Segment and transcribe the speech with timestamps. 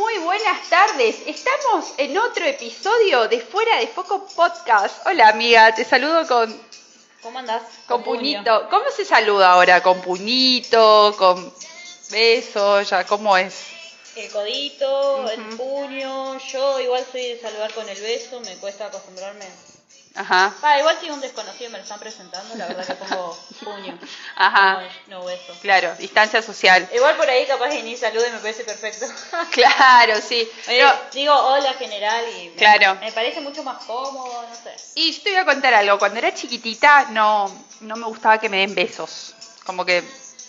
[0.00, 1.16] muy buenas tardes.
[1.26, 5.06] Estamos en otro episodio de Fuera de Foco Podcast.
[5.06, 6.58] Hola amiga, te saludo con,
[7.20, 7.60] ¿Cómo andás?
[7.86, 8.18] con puño.
[8.20, 8.68] puñito.
[8.70, 9.82] ¿Cómo se saluda ahora?
[9.82, 11.14] ¿Con puñito?
[11.18, 11.52] ¿Con
[12.10, 12.80] beso?
[12.80, 13.66] ¿Ya cómo es?
[14.16, 16.38] El codito, el puño.
[16.38, 19.44] Yo igual soy de saludar con el beso, me cuesta acostumbrarme.
[20.16, 23.96] Ajá, Ah, igual si un desconocido me lo están presentando, la verdad que pongo puño.
[24.34, 24.82] ajá.
[25.06, 25.52] No, beso.
[25.62, 26.88] Claro, distancia social.
[26.92, 29.06] Igual por ahí capaz ni salude me parece perfecto.
[29.52, 30.48] Claro, sí.
[30.66, 32.96] Eh, No, digo hola general y me- Claro.
[33.00, 34.74] me parece mucho más cómodo, no sé.
[34.96, 35.98] Y yo te voy a contar algo.
[35.98, 39.34] Cuando era chiquitita no, no me gustaba que me den besos.
[39.64, 40.02] Como que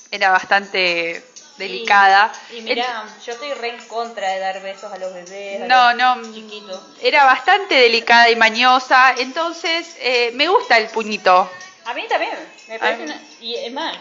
[0.10, 1.24] era bastante
[1.62, 2.32] delicada.
[2.52, 5.62] Y, y mira, yo estoy re en contra de dar besos a los bebés.
[5.62, 6.34] a No, los no.
[6.34, 6.82] Chiquitos.
[7.02, 9.16] Era bastante delicada y mañosa.
[9.18, 11.50] Entonces eh, me gusta el puñito.
[11.86, 12.32] A mí también,
[12.68, 13.22] me parece una...
[13.40, 13.98] Y es más,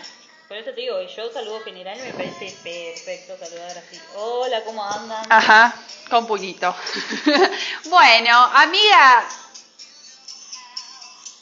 [0.49, 4.01] por eso te digo, yo saludo general y me parece perfecto saludar así.
[4.17, 5.25] Hola, ¿cómo andan?
[5.31, 5.75] Ajá,
[6.11, 6.75] con puñito.
[7.89, 9.25] bueno, amiga.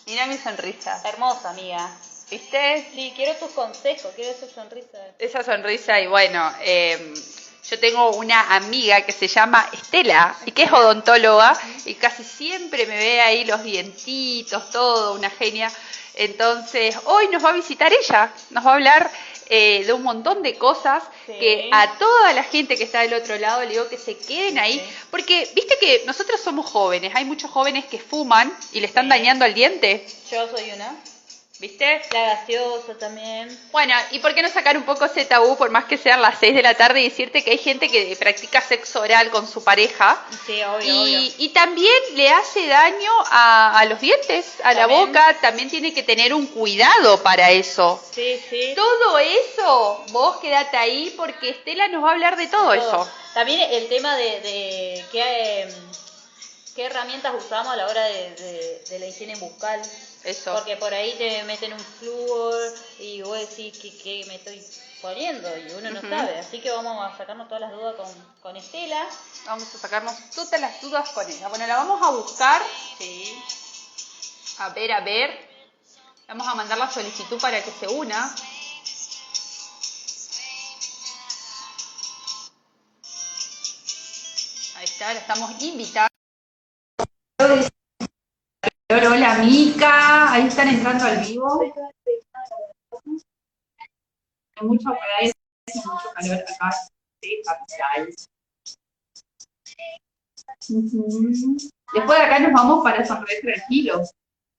[0.07, 1.01] Mira mi sonrisa.
[1.05, 1.91] Hermosa, amiga.
[2.31, 2.87] ¿Viste?
[2.95, 4.99] Sí, quiero tus consejos, quiero esa sonrisa.
[5.19, 7.15] esa sonrisa y bueno, eh,
[7.71, 12.85] yo tengo una amiga que se llama Estela y que es odontóloga y casi siempre
[12.87, 15.73] me ve ahí los dientitos, todo, una genia.
[16.17, 19.11] Entonces, hoy nos va a visitar ella, nos va a hablar
[19.51, 21.33] eh, de un montón de cosas Sí.
[21.39, 24.59] que a toda la gente que está del otro lado le digo que se queden
[24.59, 24.97] ahí, Sí.
[25.11, 29.11] porque viste que nosotros somos jóvenes, hay muchos jóvenes que fuman y le están Sí.
[29.11, 30.95] dañando al diente, Yo soy una.
[31.59, 32.01] ¿Viste?
[32.13, 33.57] La gaseosa también.
[33.73, 36.39] Bueno, ¿y por qué no sacar un poco ese tabú, por más que sean las
[36.39, 39.63] 6 de la tarde, y decirte que hay gente que practica sexo oral con su
[39.65, 40.23] pareja?
[40.47, 41.19] Sí, obvio, obvio.
[41.21, 45.93] Y, y también le hace daño a, a los dientes, a la boca, también tiene
[45.93, 48.03] que tener un cuidado para eso.
[48.13, 48.73] Sí, sí.
[48.77, 52.75] Todo eso, vos quédate ahí porque Estela nos va a hablar de todo, Todo.
[52.75, 53.11] eso.
[53.35, 55.71] También el tema de, de qué, em,
[56.79, 59.83] qué herramientas usamos a la hora de, de- de la higiene bucal.
[60.23, 60.55] Eso.
[60.55, 64.65] Porque por ahí te meten un flúor y vos decís que, que me estoy
[65.03, 66.39] poniendo y uno no sabe.
[66.39, 68.07] Así que vamos a sacarnos todas las dudas con,
[68.41, 69.05] con Estela.
[69.47, 71.49] Vamos a sacarnos todas las dudas con ella.
[71.49, 72.63] Bueno, la vamos a buscar.
[72.99, 73.37] Sí.
[74.59, 75.49] A ver, a ver.
[76.29, 78.33] Vamos a mandar la solicitud para que se una.
[84.77, 86.09] Ahí está, la estamos invitando.
[88.91, 90.33] Hola, Mica.
[90.33, 91.61] Ahí están entrando al vivo.
[94.57, 96.71] Hay mucho mucho calor acá.
[100.71, 101.57] Ujú.
[101.95, 104.11] Después de acá nos vamos para sonreír tranquilos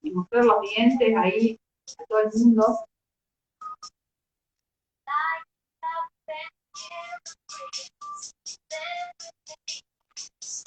[0.02, 1.60] y mostrar los dientes ahí
[2.00, 2.86] a todo el mundo.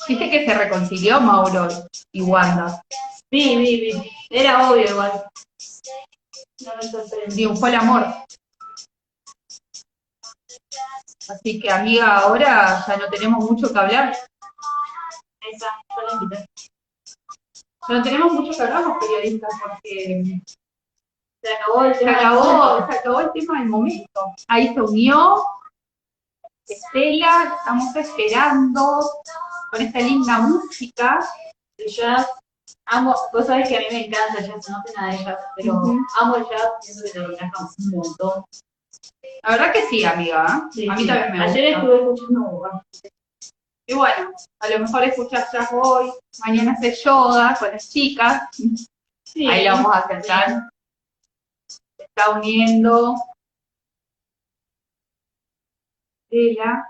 [0.09, 1.69] Viste que se reconcilió Mauro
[2.13, 2.83] y Wanda.
[3.31, 4.11] Sí, vi, vi.
[4.31, 5.25] Era obvio igual.
[6.65, 7.35] No me sorprendí.
[7.35, 8.07] Triunfó el amor.
[11.29, 14.17] Así que amiga, ahora ya no tenemos mucho que hablar.
[15.41, 15.67] Esa,
[15.97, 16.47] yo la
[17.89, 20.41] no tenemos mucho que hablar los periodistas porque
[21.43, 22.17] Se acabó el se tema.
[22.19, 24.21] acabó, se acabó el tema del momento.
[24.49, 25.45] Ahí se unió
[26.69, 29.11] Estela, estamos esperando
[29.73, 31.21] con esta linda música.
[31.79, 32.29] El jazz.
[32.87, 35.39] Amo, vos sabés que a mí me encanta el jazz, no sé nada de jazz,
[35.57, 35.99] pero Ujú.
[36.21, 38.45] amo el jazz, pienso que te relaja un montón.
[39.43, 40.69] La verdad que sí, amiga.
[40.73, 41.07] Sí, a mí sí.
[41.07, 41.79] también me Ayer gusta.
[41.79, 42.83] estuve escuchando
[43.89, 44.31] Y bueno,
[44.61, 46.13] a lo mejor escuchas jazz hoy,
[46.45, 48.43] mañana haces yoga con las chicas.
[49.25, 50.69] sí, Ahí la vamos a sentar.
[51.69, 53.15] Se está uniendo.
[56.31, 56.89] Estela.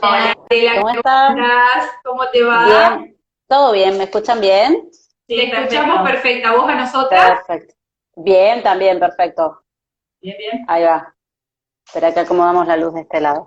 [0.00, 1.90] Hola, Estela, ¿Cómo estás?
[2.04, 2.64] ¿Cómo te va?
[2.98, 3.16] Bien,
[3.48, 4.88] todo bien, ¿me escuchan bien?
[5.26, 6.52] Te escuchamos perfecta.
[6.52, 7.40] ¿Vos a nosotras?
[7.46, 7.74] Perfecto.
[8.16, 9.62] Bien, también, perfecto.
[10.20, 10.64] Bien, bien.
[10.68, 11.14] Ahí va.
[11.86, 13.46] Espera que acomodamos la luz de este lado.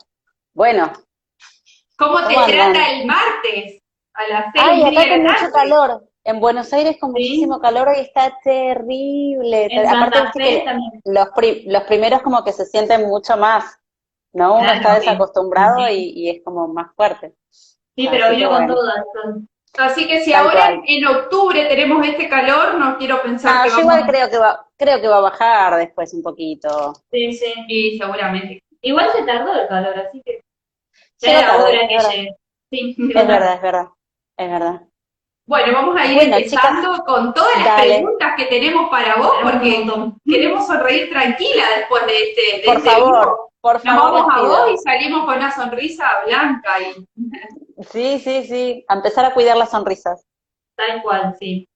[0.53, 0.91] Bueno,
[1.97, 2.85] ¿Cómo te ¿Cómo trata andan?
[2.91, 3.81] el martes?
[4.13, 6.07] A las seis ay, y acá con mucho calor.
[6.23, 7.19] En Buenos Aires con Sí.
[7.19, 9.67] muchísimo calor hoy está terrible.
[9.71, 10.91] En Aparte, Santa viste Fe que también.
[11.05, 13.79] los, pri- los primeros como que se sienten mucho más,
[14.33, 14.53] ¿no?
[14.55, 14.99] Uno Claro, está sí.
[15.01, 15.93] desacostumbrado Sí.
[16.15, 17.33] y, y es como más fuerte.
[17.49, 18.75] Sí, pero Así vino con bueno.
[18.75, 18.95] todas.
[19.13, 19.47] con-
[19.77, 20.81] Así que si Tal ahora cual.
[20.85, 24.37] en octubre tenemos este calor, no quiero pensar Ah, que yo vamos igual creo que
[24.37, 26.93] va, creo que va a bajar después un poquito.
[27.09, 27.53] Sí, sí.
[27.69, 28.61] Sí, seguramente.
[28.81, 30.41] Igual se tardó el calor, así que.
[31.19, 32.09] Ya era hora es que verdad.
[32.11, 32.35] llegue.
[32.69, 33.85] Sí, Es verdad, es verdad,
[34.37, 34.81] es verdad.
[35.47, 37.93] Bueno, vamos a ir Bueno, empezando con todas las Dale.
[37.95, 39.85] preguntas que tenemos para vos, porque
[40.25, 43.19] queremos sonreír tranquila después de este, de Por este favor.
[43.25, 43.50] vivo.
[43.61, 47.05] Por Nos vamos a vos y salimos con una sonrisa blanca y
[47.91, 48.85] Sí, sí, sí.
[48.87, 50.23] A empezar a cuidar las sonrisas.
[50.75, 51.67] Tal cual, sí.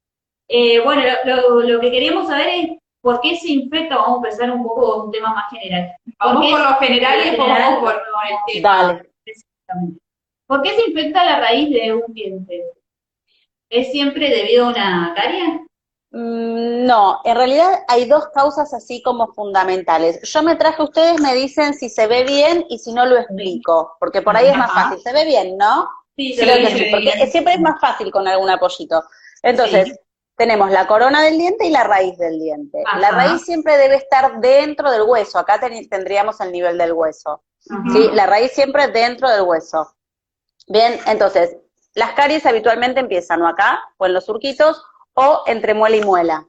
[0.47, 2.69] Eh, bueno, lo, lo- lo que queríamos saber es
[3.01, 5.91] por qué se infecta, vamos a empezar un poco un tema más general.
[6.19, 7.61] vamos por lo general y Por lo después general.
[7.75, 8.69] vamos por el tema.
[8.87, 9.09] Dale.
[9.25, 9.99] Exactamente.
[10.47, 12.63] ¿Por qué se infecta la raíz de un diente?
[13.69, 15.65] ¿Es siempre debido a una carie?
[16.15, 20.21] Mm, No, en realidad hay dos causas así como fundamentales.
[20.23, 23.97] Yo me traje, ustedes me dicen si se ve bien y si no lo explico,
[23.99, 24.99] porque por ahí es más fácil.
[25.01, 25.89] ¿Se ve bien, no?
[26.15, 27.31] Sí, Creo Sí, que porque bien.
[27.31, 29.03] siempre es más fácil con algún apoyito.
[29.43, 29.95] Entonces, Sí.
[30.37, 32.81] tenemos la corona del diente y la raíz del diente.
[32.99, 35.37] La raíz siempre debe estar dentro del hueso.
[35.39, 37.43] Acá ten- tendríamos el nivel del hueso.
[37.69, 37.83] Ajá.
[37.91, 38.09] ¿sí?
[38.13, 39.91] La raíz siempre dentro del hueso.
[40.67, 41.57] Bien, entonces,
[41.95, 44.81] las caries habitualmente empiezan o acá, o en los surquitos,
[45.15, 46.45] o entre muela y muela,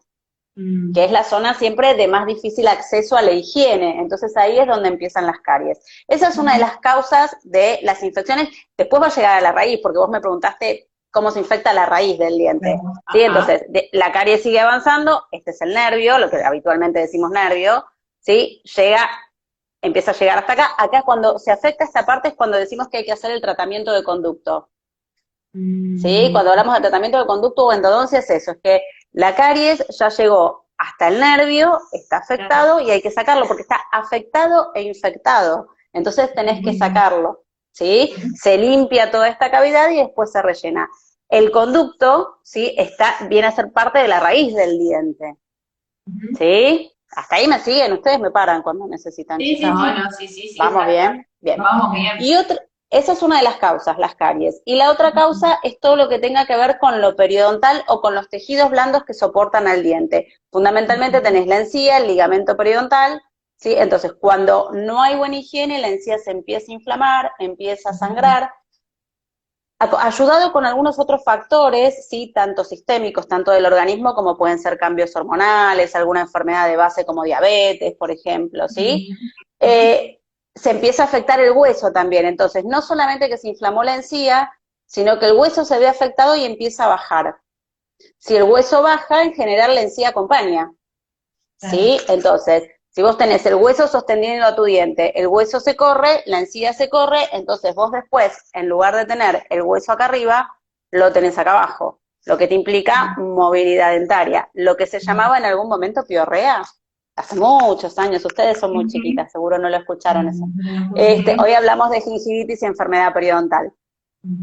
[0.59, 0.95] Mm.
[0.95, 3.99] que es la zona siempre de más difícil acceso a la higiene.
[4.01, 5.79] Entonces ahí es donde empiezan las caries.
[6.09, 8.49] Esa es una de las causas de las infecciones.
[8.77, 11.85] Después va a llegar a la raíz, porque vos me preguntaste cómo se infecta la
[11.85, 12.79] raíz del diente.
[13.13, 13.21] ¿sí?
[13.21, 17.85] Entonces, de- la carie sigue avanzando, este es el nervio, lo que habitualmente decimos nervio,
[18.21, 18.63] ¿sí?
[18.77, 19.11] Llega,
[19.83, 20.71] empieza a llegar hasta acá.
[20.79, 23.93] Acá cuando se afecta esta parte es cuando decimos que hay que hacer el tratamiento
[23.93, 24.71] de conducto.
[26.01, 26.29] ¿Sí?
[26.33, 28.83] Cuando hablamos de tratamiento de conducto o endodoncia es eso, es que
[29.13, 33.81] la caries ya llegó hasta el nervio, está afectado y hay que sacarlo porque está
[33.93, 35.69] afectado e infectado.
[35.93, 36.79] Entonces tenés que Mm.
[36.79, 38.13] sacarlo, ¿sí?
[38.35, 40.89] Se limpia toda esta cavidad y después se rellena.
[41.29, 42.75] El conducto, ¿sí?
[42.77, 45.37] Está, viene a ser parte de la raíz del diente.
[46.39, 46.93] ¿sí?
[47.13, 49.39] Hasta ahí me siguen, ustedes me paran cuando necesitan.
[49.41, 49.87] Sí, sí, No, sí.
[50.03, 50.57] no, sí, sí, sí.
[50.59, 51.59] Vamos bien, bien.
[51.59, 52.13] Vamos bien.
[52.21, 52.57] Y otra,
[52.99, 54.63] esa es una de las causas, las caries.
[54.65, 58.01] Y la otra causa es todo lo que tenga que ver con lo periodontal o
[58.01, 60.33] con los tejidos blandos que soportan al diente.
[60.51, 63.21] Fundamentalmente tenés la encía, el ligamento periodontal,
[63.57, 63.75] ¿sí?
[63.77, 68.51] Entonces, cuando no hay buena higiene, la encía se empieza a inflamar, empieza a sangrar.
[69.79, 75.15] Ayudado con algunos otros factores, sí, tanto sistémicos, tanto del organismo, como pueden ser cambios
[75.15, 79.11] hormonales, alguna enfermedad de base como diabetes, por ejemplo, ¿sí?
[79.61, 80.16] eh,
[80.57, 82.27] se empieza a afectar el hueso también.
[82.27, 84.51] Entonces, no solamente que se inflamó la encía,
[84.87, 87.37] sino que el hueso se ve afectado y empieza a bajar.
[88.19, 90.73] Si el hueso baja, en general la encía acompaña.
[91.59, 91.99] ¿Sí?
[92.09, 96.39] Entonces, si vos tenés el hueso sosteniendo a tu diente, el hueso se corre, la
[96.39, 100.59] encía se corre, entonces vos después, en lugar de tener el hueso acá arriba,
[100.91, 102.01] lo tenés acá abajo.
[102.25, 104.51] Lo que te implica movilidad dentaria.
[104.55, 106.63] Lo que se llamaba en algún momento piorrea.
[107.17, 110.45] Hace muchos años, ustedes son muy chiquitas, seguro no lo escucharon eso.
[110.97, 113.73] Este, hoy hablamos de gingivitis y enfermedad periodontal.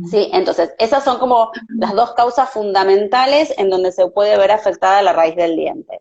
[0.10, 5.02] Sí, entonces, esas son como las dos causas fundamentales en donde se puede ver afectada
[5.02, 6.00] la raíz del diente.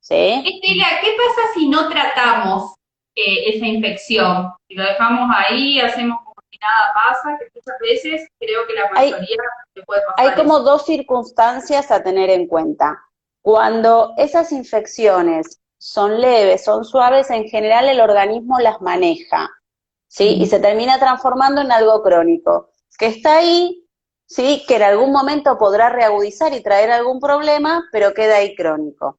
[0.00, 0.14] ¿Sí?
[0.14, 2.74] Estela, ¿qué pasa si no tratamos
[3.16, 4.52] eh, esa infección?
[4.68, 8.82] Si lo dejamos ahí, hacemos como si nada pasa, que muchas veces creo que la
[8.94, 9.36] Hay- mayoría
[9.74, 13.02] le puede pasar Hay como dos circunstancias a tener en cuenta.
[13.42, 19.50] Cuando esas infecciones son leves, son suaves, en general el organismo las maneja,
[20.06, 20.36] ¿sí?
[20.40, 23.84] Y se termina transformando en algo crónico, que está ahí,
[24.24, 24.62] ¿sí?
[24.68, 29.18] Que en algún momento podrá reagudizar y traer algún problema, pero queda ahí crónico.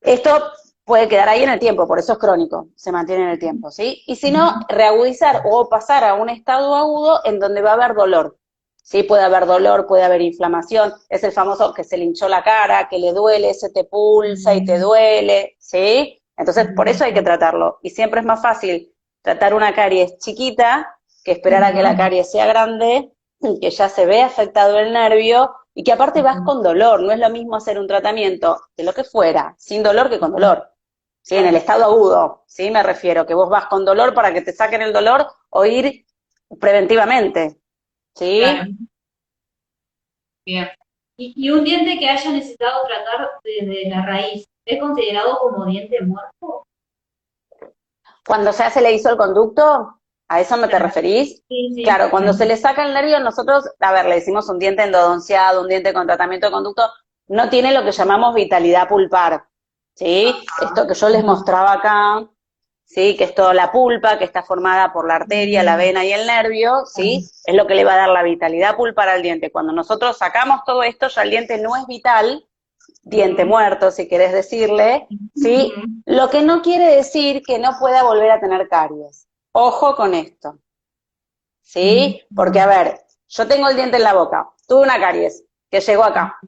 [0.00, 0.50] Esto
[0.82, 3.70] puede quedar ahí en el tiempo, por eso es crónico, se mantiene en el tiempo,
[3.70, 4.02] ¿sí?
[4.08, 7.94] Y si no, reagudizar o pasar a un estado agudo en donde va a haber
[7.94, 8.36] dolor,
[8.86, 9.02] ¿sí?
[9.02, 12.88] Puede haber dolor, puede haber inflamación, es el famoso que se le hinchó la cara,
[12.88, 16.22] que le duele, se te pulsa y te duele, ¿sí?
[16.36, 17.78] Entonces, por eso hay que tratarlo.
[17.82, 22.30] Y siempre es más fácil tratar una caries chiquita que esperar a que la caries
[22.30, 23.10] sea grande,
[23.60, 27.02] que ya se ve afectado el nervio y que aparte vas con dolor.
[27.02, 30.30] No es lo mismo hacer un tratamiento de lo que fuera, sin dolor que con
[30.30, 30.70] dolor.
[31.22, 31.34] ¿Sí?
[31.34, 32.70] En el estado agudo, ¿sí?
[32.70, 36.06] Me refiero, que vos vas con dolor para que te saquen el dolor o ir
[36.60, 37.58] preventivamente.
[38.16, 38.40] ¿Sí?
[38.40, 38.70] Claro.
[40.46, 40.68] Bien.
[41.18, 46.00] ¿Y, y un diente que haya necesitado tratar desde la raíz, ¿es considerado como diente
[46.02, 46.64] muerto?
[48.26, 51.42] Cuando ya se le hizo el conducto, ¿a eso me te referís?
[51.48, 51.82] Sí, sí.
[51.84, 55.62] Claro, cuando se le saca el nervio, nosotros, a ver, le decimos un diente endodonciado,
[55.62, 56.90] un diente con tratamiento de conducto,
[57.28, 59.44] no tiene lo que llamamos vitalidad pulpar,
[59.94, 60.34] ¿sí?
[60.62, 62.28] Esto que yo les mostraba acá,
[62.86, 63.16] ¿sí?
[63.16, 66.26] Que es toda la pulpa, que está formada por la arteria, la vena y el
[66.26, 67.28] nervio, ¿sí?
[67.44, 69.50] Es lo que le va a dar la vitalidad pulpar al diente.
[69.50, 72.46] Cuando nosotros sacamos todo esto, ya el diente no es vital,
[73.02, 75.72] diente muerto, si querés decirle, ¿sí?
[76.06, 79.28] Lo que no quiere decir que no pueda volver a tener caries.
[79.52, 80.58] Ojo con esto.
[81.60, 82.22] ¿Sí?
[82.34, 86.04] Porque, a ver, yo tengo el diente en la boca, tuve una caries que llegó
[86.04, 86.38] acá,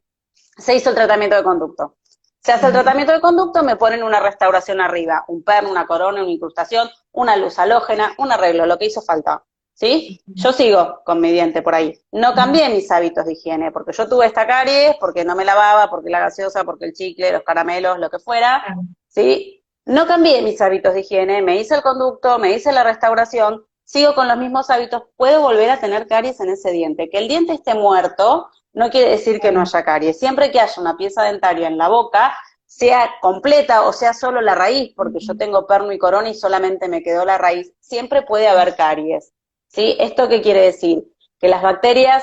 [0.57, 1.98] se hizo el tratamiento de conducto.
[2.40, 6.23] Se hace el tratamiento de conducto, me ponen una restauración arriba, un perno, una corona,
[6.23, 9.45] una incrustación, una luz halógena, un arreglo, lo que hizo falta.
[9.75, 10.21] ¿Sí?
[10.26, 11.97] Yo sigo con mi diente por ahí.
[12.11, 15.88] No cambié mis hábitos de higiene, porque yo tuve esta caries, porque no me lavaba,
[15.88, 18.64] porque la gaseosa, porque el chicle, los caramelos, lo que fuera.
[19.07, 19.64] ¿Sí?
[19.85, 24.14] No cambié mis hábitos de higiene, me hice el conducto, me hice la restauración, sigo
[24.14, 27.09] con los mismos hábitos, puedo volver a tener caries en ese diente.
[27.09, 30.20] Que el diente esté muerto no quiere decir que no haya caries.
[30.20, 32.32] Siempre que haya una pieza dentaria en la boca,
[32.64, 36.88] sea completa o sea solo la raíz, porque yo tengo perno y corona y solamente
[36.88, 39.32] me quedó la raíz, siempre puede haber caries.
[39.66, 39.97] ¿Sí?
[39.99, 41.02] ¿Esto qué quiere decir?
[41.40, 42.23] Que las bacterias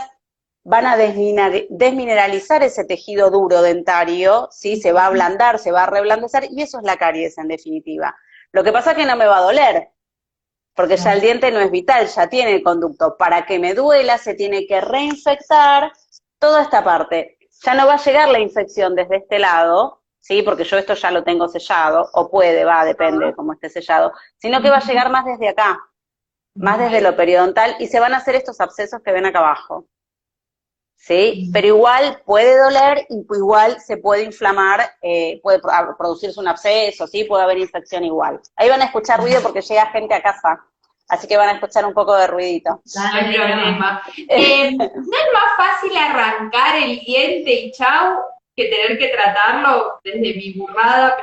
[0.63, 4.81] van a desmineralizar ese tejido duro dentario, ¿sí?
[4.81, 8.15] Se va a ablandar, se va a reblandecer, y eso es la caries en definitiva.
[8.53, 9.89] Lo que pasa es que no me va a doler,
[10.74, 13.15] porque ya el diente no es vital, ya tiene el conducto.
[13.17, 15.91] Para que me duela se tiene que reinfectar
[16.39, 17.38] toda esta parte.
[17.63, 20.42] Ya no va a llegar la infección desde este lado, ¿sí?
[20.42, 24.12] Porque yo esto ya lo tengo sellado, o puede, va, depende de cómo esté sellado,
[24.38, 25.80] sino que va a llegar más desde acá
[26.56, 29.86] más desde lo periodontal, y se van a hacer estos abscesos que ven acá abajo.
[30.98, 31.51] ¿Sí?
[31.54, 37.25] Pero igual puede doler y igual se puede inflamar, eh, puede producirse un absceso, ¿sí?
[37.25, 38.42] Puede haber infección igual.
[38.56, 40.65] Ahí van a escuchar ruido porque llega gente a casa,
[41.07, 42.81] así que van a escuchar un poco de ruidito.
[42.95, 44.01] No hay problema.
[44.29, 48.17] Eh, ¿No es más fácil arrancar el diente y chau
[48.55, 51.17] que tener que tratarlo desde mi burrada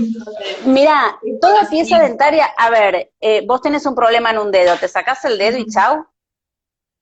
[0.66, 4.86] Mira, toda pieza dentaria, a ver, eh, vos tenés un problema en un dedo, ¿te
[4.86, 6.06] sacás el dedo y chau?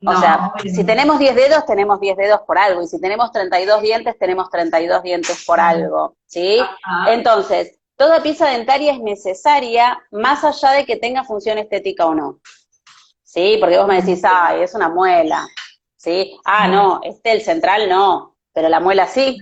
[0.06, 3.82] O sea, si tenemos 10 dedos, tenemos 10 dedos por algo, y si tenemos 32
[3.82, 6.60] dientes, tenemos 32 dientes por algo, ¿sí?
[7.08, 12.40] Entonces, toda pieza dentaria es necesaria más allá de que tenga función estética o no,
[13.22, 13.56] ¿sí?
[13.60, 15.46] Porque vos me decís, ay, es una muela,
[15.96, 16.38] ¿sí?
[16.44, 19.38] Ah, no, este, el central no, pero la muela sí.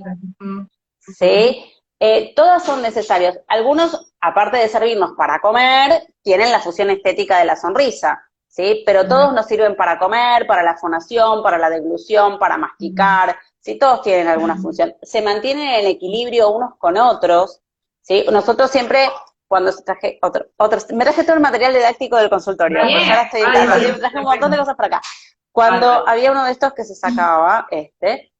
[0.98, 1.70] ¿Sí?
[2.00, 3.38] Eh, todas son necesarias.
[3.46, 8.22] Algunos, aparte de servirnos para comer, tienen la función estética de la sonrisa.
[8.48, 8.84] ¿Sí?
[8.86, 13.78] Pero todos nos sirven para comer, para la fonación, para la deglución, para masticar, ¿sí?
[13.78, 14.94] Todos tienen alguna función.
[15.02, 17.63] Se mantienen en equilibrio unos con otros,
[18.04, 18.24] ¿sí?
[18.30, 19.10] Nosotros siempre,
[19.48, 23.98] cuando traje otro, otros, me traje todo el material didáctico del consultorio, pues ahora estoy,
[23.98, 25.02] traje un montón de cosas para acá.
[25.50, 28.32] Cuando había uno de estos que se sacaba, este,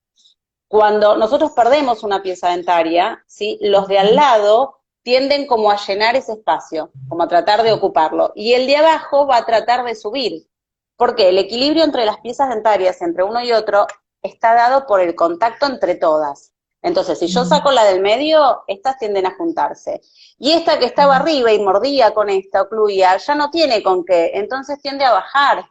[0.68, 3.58] cuando nosotros perdemos una pieza dentaria, ¿sí?
[3.60, 8.32] los de al lado tienden como a llenar ese espacio, como a tratar de ocuparlo.
[8.34, 10.48] Y el de abajo va a tratar de subir.
[10.96, 13.86] Porque el equilibrio entre las piezas dentarias, entre uno y otro,
[14.22, 16.53] está dado por el contacto entre todas.
[16.84, 20.02] Entonces, si yo saco la del medio, estas tienden a juntarse.
[20.38, 24.32] Y esta que estaba arriba y mordía con esta, ocluía, ya no tiene con qué,
[24.34, 25.64] entonces tiende a bajar.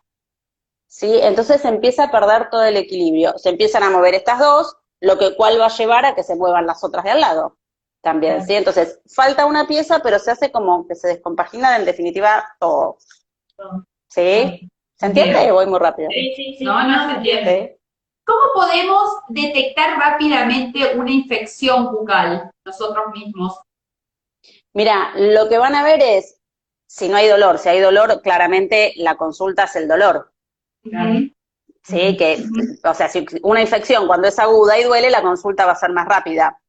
[0.88, 1.20] ¿Sí?
[1.22, 3.38] Entonces se empieza a perder todo el equilibrio.
[3.38, 6.36] Se empiezan a mover estas dos, lo que cual va a llevar a que se
[6.36, 7.58] muevan las otras de al lado
[8.02, 8.56] también, ¿sí?
[8.56, 12.98] Entonces, falta una pieza, pero se hace como que se descompagina en definitiva todo.
[14.10, 14.70] ¿Sí?
[14.96, 16.10] ¿Se entiende voy muy rápido?
[16.12, 16.66] Sí, sí, sí.
[16.66, 17.80] No, no se entiende.
[18.26, 23.60] ¿Cómo podemos detectar rápidamente una infección bucal nosotros mismos?
[24.74, 26.40] Mira, lo que van a ver es
[26.88, 27.58] si no hay dolor.
[27.58, 30.32] Si hay dolor, claramente la consulta es el dolor.
[31.84, 32.18] ¿sí?
[32.18, 32.44] Que,
[32.84, 35.92] o sea, si una infección cuando es aguda y duele, la consulta va a ser
[35.92, 36.60] más rápida.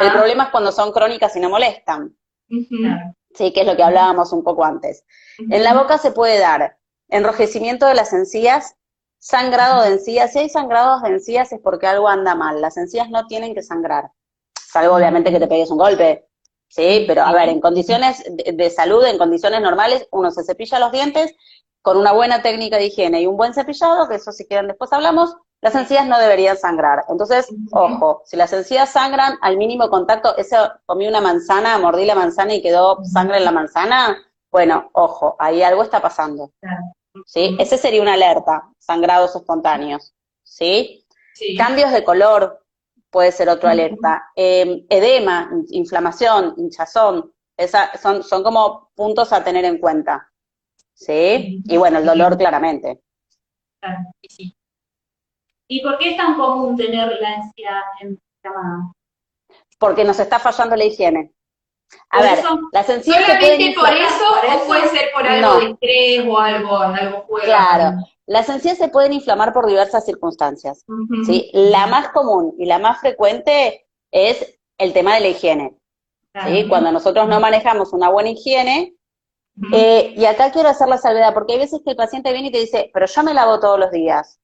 [0.00, 2.16] El problema es cuando son crónicas y no molestan.
[2.48, 5.04] Sí, que es lo que hablábamos un poco antes.
[5.38, 6.76] En la boca se puede dar
[7.08, 8.74] enrojecimiento de las encías,
[9.18, 10.32] sangrado de encías.
[10.32, 12.60] Si hay sangrados de encías es porque algo anda mal.
[12.60, 14.10] Las encías no tienen que sangrar.
[14.54, 16.28] Salvo obviamente que te pegues un golpe.
[16.68, 20.92] Sí, pero a ver, en condiciones de salud, en condiciones normales, uno se cepilla los
[20.92, 21.34] dientes
[21.80, 24.92] con una buena técnica de higiene y un buen cepillado, que eso si quieren después
[24.92, 27.04] hablamos, las encías no deberían sangrar.
[27.08, 32.14] Entonces, ojo, si las encías sangran al mínimo contacto, eso comí una manzana, mordí la
[32.14, 34.18] manzana y quedó sangre en la manzana,
[34.50, 36.52] bueno, ojo, ahí algo está pasando.
[37.26, 37.56] ¿Sí?
[37.58, 40.14] Ese sería una alerta, sangrados espontáneos.
[40.42, 41.04] ¿Sí?
[41.56, 42.64] Cambios de color
[43.10, 44.30] puede ser otra alerta.
[44.34, 50.28] Em, edema, inflamación, hinchazón, esa, son, son como puntos a tener en cuenta.
[50.98, 51.62] ¿sí?
[51.64, 53.00] Y bueno, el dolor claramente.
[53.80, 53.98] Claro,
[54.28, 54.54] sí.
[55.68, 58.92] ¿Y por qué es tan común tener la ansiedad inflamada?
[59.78, 61.32] Porque nos está fallando la higiene.
[62.10, 62.38] A ver,
[62.72, 64.24] las encías ¿Solamente por eso
[64.56, 67.44] o puede ser por algo de estrés o algo, algo juego?
[67.44, 70.84] Claro, las encías se pueden inflamar por diversas circunstancias.
[71.24, 71.50] ¿sí?
[71.52, 75.76] La más común y la más frecuente es el tema de la higiene.
[76.46, 76.66] ¿sí?
[76.68, 78.94] Cuando nosotros no manejamos una buena higiene,
[79.72, 82.52] eh, y acá quiero hacer la salvedad, porque hay veces que el paciente viene y
[82.52, 84.38] te dice, pero yo me lavo todos los días.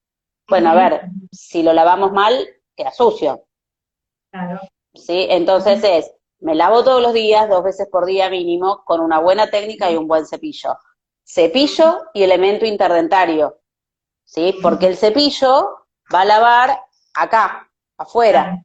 [0.48, 3.44] Bueno, a ver, si lo lavamos mal, queda sucio.
[4.30, 4.60] Claro.
[4.94, 5.26] ¿Sí?
[5.30, 6.13] Entonces es,
[6.44, 9.96] Me lavo todos los días, dos veces por día mínimo, con una buena técnica y
[9.96, 10.76] un buen cepillo.
[11.26, 13.60] Cepillo y elemento interdentario,
[14.24, 14.54] ¿sí?
[14.62, 16.78] Porque el cepillo va a lavar
[17.14, 18.62] acá, afuera,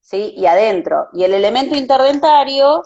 [0.00, 0.34] ¿sí?
[0.36, 1.06] Y adentro.
[1.12, 2.82] Y el elemento interdentario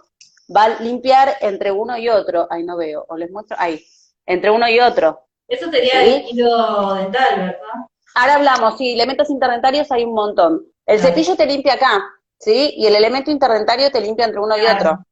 [0.54, 2.47] va a limpiar entre uno y otro.
[2.50, 3.82] Ahí no veo, o les muestro, ahí,
[4.26, 5.23] entre uno y otro.
[5.47, 6.14] Eso sería ¿Sí?
[6.16, 7.87] el hilo dental, ¿verdad?
[8.14, 10.66] Ahora hablamos, sí, elementos interdentarios hay un montón.
[10.85, 11.14] El Claro.
[11.14, 12.04] cepillo te limpia acá,
[12.38, 12.75] ¿sí?
[12.76, 15.04] Y el elemento interdentario te limpia entre uno y otro.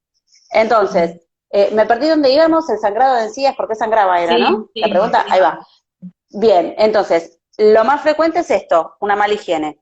[0.51, 4.39] Entonces, eh, me perdí donde íbamos, el sangrado de encías, ¿por qué sangraba era, Sí,
[4.39, 4.69] no?
[4.75, 5.31] sí, La pregunta, sí.
[5.31, 5.59] ahí va.
[6.31, 9.81] Bien, entonces, lo más frecuente es esto, una mala higiene.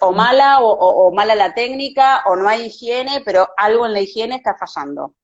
[0.00, 3.94] O mala, o, o- o mala la técnica, o no hay higiene, pero algo en
[3.94, 5.14] la higiene está fallando.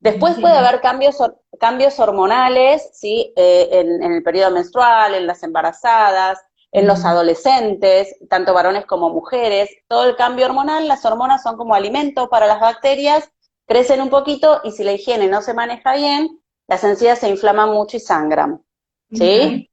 [0.00, 1.18] Después puede haber cambios,
[1.60, 3.32] cambios hormonales, ¿sí?
[3.36, 6.38] Eh, en, en el periodo menstrual, en las embarazadas,
[6.76, 9.70] en los adolescentes, tanto varones como mujeres.
[9.88, 13.30] Todo el cambio hormonal, las hormonas son como alimento para las bacterias,
[13.66, 17.70] crecen un poquito y si la higiene no se maneja bien, las encías se inflaman
[17.72, 18.62] mucho y sangran.
[19.10, 19.70] ¿Sí?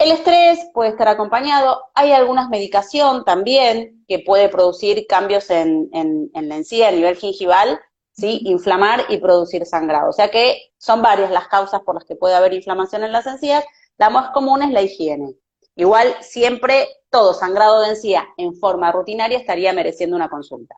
[0.00, 1.84] El estrés puede estar acompañado.
[1.94, 7.14] Hay algunas medicación también que puede producir cambios en, en- en la encía a nivel
[7.16, 7.78] gingival,
[8.12, 8.40] ¿sí?
[8.44, 10.10] Inflamar y producir sangrado.
[10.10, 13.26] O sea que son varias las causas por las que puede haber inflamación en las
[13.26, 13.64] encías.
[13.98, 15.34] La más común es la higiene.
[15.76, 20.76] Igual siempre todo sangrado de encía en forma rutinaria estaría mereciendo una consulta.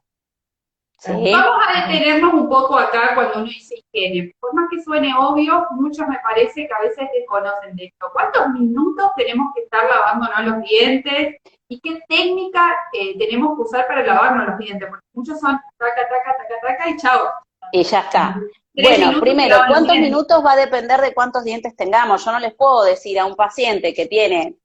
[0.98, 1.30] ¿Sí?
[1.30, 4.32] Vamos a detenernos un poco acá cuando uno dice higiene.
[4.40, 8.08] Por más que suene obvio, muchos me parece que a veces desconocen de esto.
[8.14, 11.36] ¿Cuántos minutos tenemos que estar lavándonos los dientes?
[11.68, 14.88] ¿Y qué técnica eh, tenemos que usar para lavarnos los dientes?
[14.88, 17.28] Porque muchos son taca, taca, taca, taca y chao.
[17.72, 18.40] Y ya está.
[18.72, 22.24] Bueno, primero, ¿cuántos minutos va a depender de cuántos dientes tengamos?
[22.24, 24.56] Yo no les puedo decir a un paciente que tiene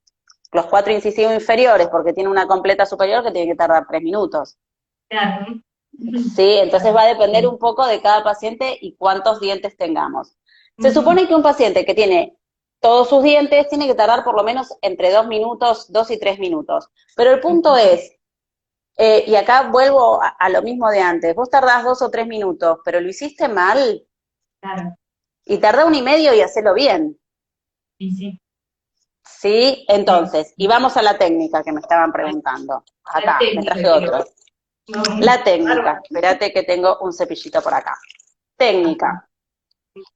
[0.52, 4.58] los cuatro incisivos inferiores porque tiene una completa superior que tiene que tardar tres minutos.
[5.08, 5.46] Claro.
[6.34, 6.58] ¿Sí?
[6.58, 10.36] Entonces va a depender un poco de cada paciente y cuántos dientes tengamos.
[10.78, 12.36] Se supone que un paciente que tiene
[12.80, 16.38] todos sus dientes tiene que tardar por lo menos entre dos minutos, dos y tres
[16.38, 16.88] minutos.
[17.14, 18.12] Pero el punto es,
[18.96, 22.26] eh, y acá vuelvo a, a lo mismo de antes, vos tardás dos o tres
[22.26, 24.04] minutos, pero lo hiciste mal
[24.60, 24.96] Claro.
[25.44, 27.18] y tardá un y medio y hacelo bien.
[27.98, 28.41] Sí, sí.
[29.24, 29.84] ¿Sí?
[29.88, 32.84] Entonces, y vamos a la técnica que me estaban preguntando.
[33.04, 34.24] Acá, me traje otro.
[35.20, 36.00] La técnica.
[36.02, 37.96] Espérate que tengo un cepillito por acá.
[38.56, 39.28] Técnica.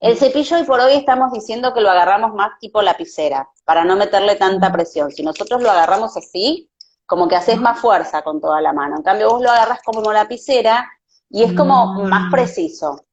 [0.00, 3.94] El cepillo hoy por hoy estamos diciendo que lo agarramos más tipo lapicera, para no
[3.96, 5.10] meterle tanta presión.
[5.10, 6.70] Si nosotros lo agarramos así,
[7.04, 8.96] como que haces más fuerza con toda la mano.
[8.96, 10.90] En cambio, vos lo agarras como lapicera
[11.28, 12.08] y es como Mm.
[12.08, 13.04] más preciso.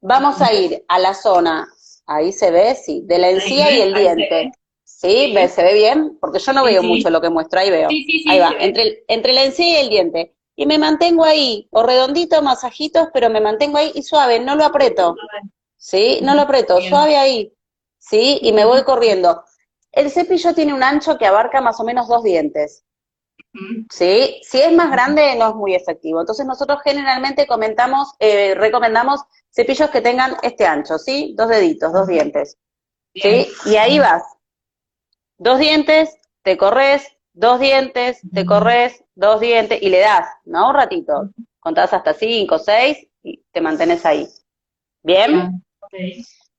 [0.00, 1.66] Vamos a ir a la zona,
[2.06, 4.52] ahí se ve, sí, de la encía y el diente.
[5.00, 5.32] ¿Sí?
[5.32, 6.18] ¿Ve- ¿Se ve bien?
[6.20, 6.86] Porque yo no veo sí.
[6.88, 7.88] mucho lo que muestro, ahí veo.
[7.88, 8.28] Sí, sí, sí.
[8.30, 10.34] Ahí va, entre, el- entre la encía y el diente.
[10.56, 14.64] Y me mantengo ahí, o redondito, masajitos, pero me mantengo ahí y suave, no lo
[14.64, 15.14] aprieto.
[15.76, 16.18] ¿Sí?
[16.22, 16.90] No lo aprieto, Bien.
[16.90, 17.52] suave ahí.
[17.96, 18.40] ¿Sí?
[18.42, 19.44] Y me voy corriendo.
[19.92, 22.82] El cepillo tiene un ancho que abarca más o menos dos dientes.
[23.92, 24.40] ¿Sí?
[24.42, 26.20] Si es más grande, no es muy efectivo.
[26.20, 29.20] Entonces nosotros generalmente comentamos, eh, recomendamos
[29.54, 31.34] cepillos que tengan este ancho, ¿sí?
[31.38, 32.58] Dos deditos, dos dientes.
[33.14, 33.46] ¿Sí?
[33.66, 34.24] Y ahí vas.
[35.38, 40.70] Dos dientes, te corres, dos dientes, te corres, dos dientes, y le das, ¿no?
[40.70, 41.30] Un ratito.
[41.60, 44.28] Contás hasta cinco, seis, y te mantenés ahí.
[45.02, 45.62] ¿Bien?
[45.80, 45.94] Ok.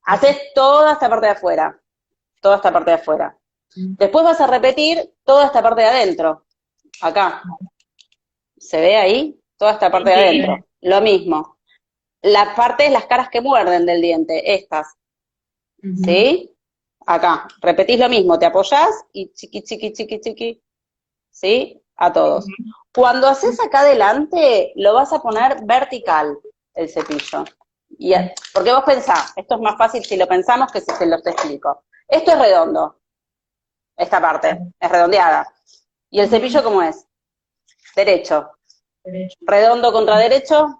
[0.04, 1.78] Haces toda esta parte de afuera.
[2.40, 3.36] Toda esta parte de afuera.
[3.76, 3.94] Mm.
[3.96, 6.46] Después vas a repetir toda esta parte de adentro.
[7.02, 7.42] Acá.
[8.56, 9.38] ¿Se ve ahí?
[9.58, 10.66] Toda esta parte de adentro.
[10.80, 11.58] Lo mismo.
[12.22, 14.94] La parte de las caras que muerden del diente, estas.
[15.82, 16.02] Ujú.
[16.04, 16.56] ¿Sí?
[17.06, 20.62] Acá, repetís lo mismo, te apoyás y chiqui, chiqui, chiqui, chiqui,
[21.30, 21.82] ¿sí?
[21.96, 22.46] A todos.
[22.94, 26.38] Cuando haces acá adelante, lo vas a poner vertical,
[26.74, 27.44] el cepillo.
[27.98, 28.14] Y,
[28.52, 31.84] porque vos pensás, esto es más fácil si lo pensamos que si se los explico.
[32.06, 33.00] Esto es redondo,
[33.96, 35.46] esta parte, es redondeada.
[36.10, 37.06] ¿Y el cepillo cómo es?
[37.94, 38.50] Derecho.
[39.04, 39.36] Derecho.
[39.42, 40.79] Redondo contra derecho,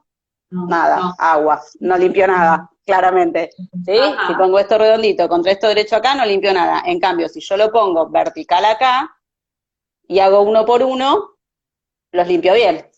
[0.50, 1.14] No, nada, no.
[1.18, 3.50] agua, no limpio nada, claramente.
[3.84, 3.98] ¿Sí?
[3.98, 4.26] Ajá.
[4.26, 6.82] Si pongo esto redondito contra esto derecho acá, no limpio nada.
[6.86, 9.16] En cambio, si yo lo pongo vertical acá
[10.08, 11.36] y hago uno por uno,
[12.12, 12.90] los limpio bien.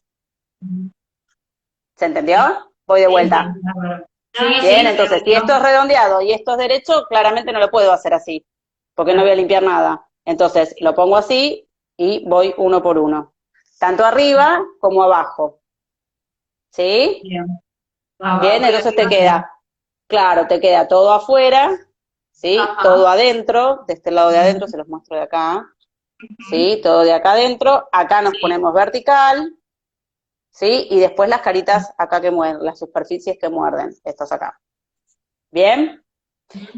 [1.97, 2.73] ¿Se entendió?
[2.87, 3.55] Voy de vuelta.
[3.55, 4.07] Sí.
[4.35, 7.71] Sí, Bien, sí, entonces, si esto es redondeado y esto es derecho, claramente no lo
[7.71, 8.47] puedo hacer así,
[8.95, 10.07] porque no voy a limpiar nada.
[10.25, 13.35] Entonces, lo pongo así y voy uno por uno.
[13.79, 15.61] Tanto arriba como abajo.
[16.73, 17.21] ¿Sí?
[17.25, 17.47] Bien.
[18.19, 19.51] Ah, Bien, entonces te queda,
[20.07, 21.71] claro, te queda todo afuera,
[22.31, 22.57] ¿sí?
[22.57, 22.83] Ajá.
[22.83, 25.67] Todo adentro, de este lado de adentro, se los muestro de acá,
[26.49, 26.81] ¿sí?
[26.83, 28.39] Todo de acá adentro, acá nos Sí.
[28.41, 29.55] ponemos vertical,
[30.51, 30.87] ¿sí?
[30.91, 34.61] Y después las caritas acá que muerden, las superficies que muerden, estos acá.
[35.51, 36.03] ¿Bien?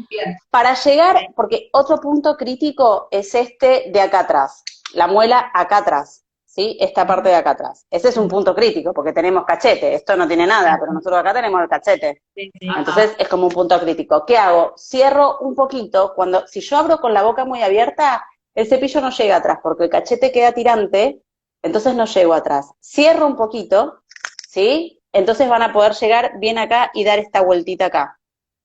[0.09, 0.37] Bien.
[0.49, 6.24] Para llegar, porque otro punto crítico es este de acá atrás, la muela acá atrás,
[6.55, 6.77] ¿sí?
[6.79, 7.85] Esta parte de acá atrás.
[7.91, 11.33] Ese es un punto crítico, porque tenemos cachete, esto no tiene nada, pero nosotros acá
[11.33, 12.21] tenemos el cachete.
[12.33, 12.67] Sí, sí.
[12.75, 14.25] Entonces es como un punto crítico.
[14.25, 14.73] ¿Qué hago?
[14.77, 19.09] Cierro un poquito, cuando, si yo abro con la boca muy abierta, el cepillo no
[19.09, 21.21] llega atrás, porque el cachete queda tirante,
[21.61, 22.71] entonces no llego atrás.
[22.81, 24.03] Cierro un poquito,
[24.47, 25.01] ¿sí?
[25.11, 28.17] Entonces van a poder llegar bien acá y dar esta vueltita acá,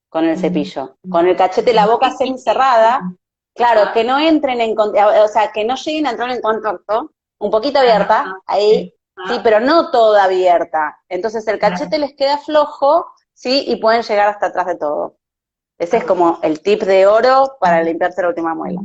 [0.09, 0.97] con el cepillo.
[1.11, 3.01] Con el cachete, la boca semicerrada,
[3.53, 7.51] claro, que no entren en, o sea, que no lleguen a entrar en contacto, un
[7.51, 8.95] poquito abierta, ahí,
[9.27, 10.99] sí, pero no toda abierta.
[11.09, 13.65] Entonces el cachete les queda flojo, ¿sí?
[13.67, 15.17] Y pueden llegar hasta atrás de todo.
[15.79, 18.83] Ese es como el tip de oro para limpiarse la última muela.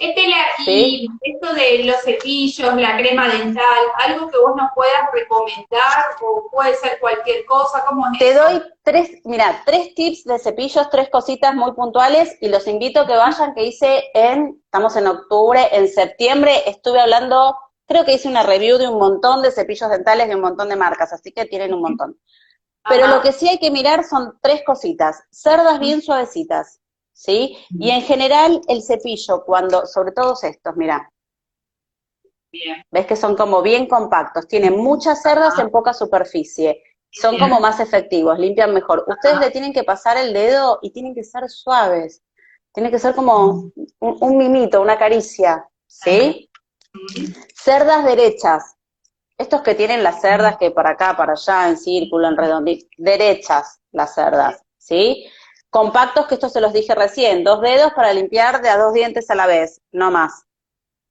[0.00, 0.36] Estela,
[0.66, 6.48] y esto de los cepillos, la crema dental, algo que vos nos puedas recomendar o
[6.50, 8.42] puede ser cualquier cosa, ¿cómo es Te eso?
[8.42, 13.06] doy tres, mira, tres tips de cepillos, tres cositas muy puntuales y los invito a
[13.06, 18.28] que vayan, que hice en, estamos en octubre, en septiembre estuve hablando, creo que hice
[18.28, 21.44] una review de un montón de cepillos dentales de un montón de marcas, así que
[21.44, 22.18] tienen un montón.
[22.88, 23.16] Pero Ajá.
[23.16, 26.80] lo que sí hay que mirar son tres cositas, cerdas bien suavecitas,
[27.12, 27.56] ¿sí?
[27.70, 31.10] Y en general el cepillo, cuando, sobre todo estos, mira,
[32.52, 32.82] Bien.
[32.90, 37.48] ves que son como bien compactos, tienen muchas cerdas en poca superficie, son Bien.
[37.48, 39.04] como más efectivos, limpian mejor.
[39.06, 39.44] Ustedes Ajá.
[39.44, 42.22] le tienen que pasar el dedo y tienen que ser suaves,
[42.72, 46.50] tiene que ser como un, un mimito, una caricia, ¿sí?
[47.54, 48.76] Cerdas derechas,
[49.38, 53.80] estos que tienen las cerdas que para acá, para allá, en círculo, en redondito, derechas
[53.92, 55.26] las cerdas, ¿sí?
[55.70, 59.30] Compactos, que esto se los dije recién, dos dedos para limpiar de a dos dientes
[59.30, 60.44] a la vez, no más,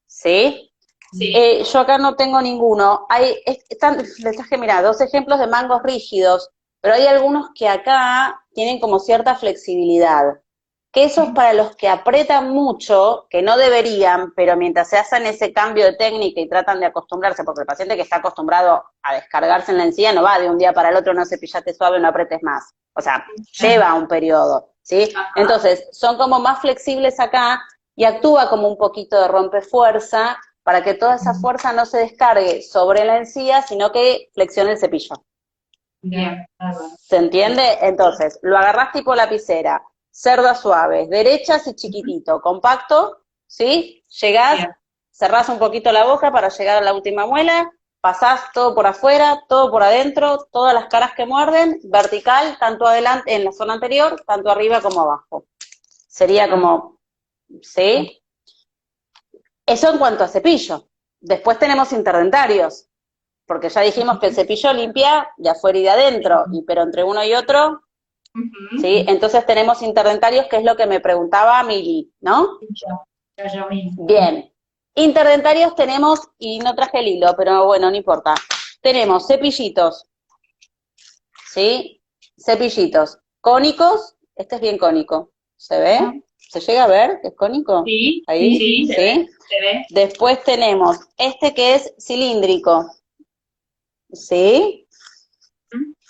[0.08, 0.72] ¿sí?
[1.13, 1.34] Sí.
[1.36, 3.06] Eh, yo acá no tengo ninguno.
[3.10, 6.50] Hay, es- están, les traje, mira, dos ejemplos de mangos rígidos,
[6.82, 10.41] pero hay algunos que acá tienen como cierta flexibilidad.
[10.91, 15.25] Que eso es para los que apretan mucho, que no deberían, pero mientras se hacen
[15.28, 19.13] ese cambio de técnica y tratan de acostumbrarse, porque el paciente que está acostumbrado a
[19.13, 21.99] descargarse en la encía no va de un día para el otro, no cepillate suave,
[21.99, 22.73] no apretes más.
[22.93, 23.23] O sea,
[23.60, 25.13] lleva un periodo, ¿sí?
[25.36, 27.62] Entonces, son como más flexibles acá
[27.95, 32.62] y actúa como un poquito de rompefuerza para que toda esa fuerza no se descargue
[32.62, 35.23] sobre la encía, sino que flexione el cepillo.
[36.02, 36.45] Bien.
[36.99, 37.78] ¿Se entiende?
[37.82, 39.84] Entonces, lo agarrás tipo lapicera,
[40.19, 44.03] cerdas suaves, derechas y chiquitito, compacto, ¿sí?
[44.19, 44.75] Llegás, Bien.
[45.12, 49.45] cerrás un poquito la boca para llegar a la última muela, pasás todo por afuera,
[49.47, 54.21] todo por adentro, todas las caras que muerden, vertical, tanto adelante, en la zona anterior,
[54.27, 55.45] tanto arriba como abajo.
[56.10, 56.99] Sería como,
[57.62, 58.21] ¿sí?
[59.65, 60.89] Eso en cuanto a cepillo.
[61.21, 62.89] Después tenemos interdentarios,
[63.45, 67.05] porque ya dijimos que el cepillo limpia de afuera y de adentro, y pero entre
[67.05, 67.84] uno y otro,
[68.82, 69.06] ¿sí?
[69.08, 72.60] Entonces tenemos interdentarios, que es lo que me preguntaba Mili, ¿no?
[72.62, 72.88] Yo,
[73.38, 74.06] yo, yo mismo.
[74.06, 74.52] Bien.
[74.95, 78.36] Interdentarios tenemos, y no traje el hilo, pero bueno, no importa.
[78.82, 80.06] Tenemos cepillitos,
[81.54, 82.02] ¿sí?
[82.38, 86.23] Cepillitos cónicos, este es bien cónico, ¿se ve?
[86.38, 87.84] ¿Se llega a ver que es cónico?
[87.86, 88.99] Sí, Ahí, sí, se ¿sí?
[88.99, 89.86] ve, se ve.
[89.89, 92.89] Después tenemos este que es cilíndrico.
[94.12, 94.88] ¿Sí?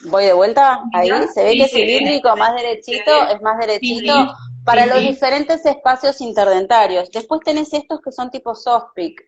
[0.06, 0.84] Voy de vuelta.
[0.94, 4.30] Ahí Ya, se ve sí, que es cilíndrico, más derechito, es más derechito Sí,
[4.64, 7.10] para los diferentes espacios interdentarios.
[7.12, 9.22] Después tenés estos que son tipo soft pick.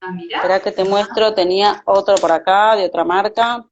[0.00, 0.10] Ah.
[0.30, 3.64] Espera que te muestro, tenía otro por acá, de otra marca.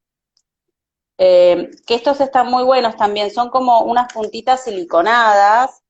[1.19, 5.83] Eh, que estos están muy buenos también, son como unas puntitas siliconadas,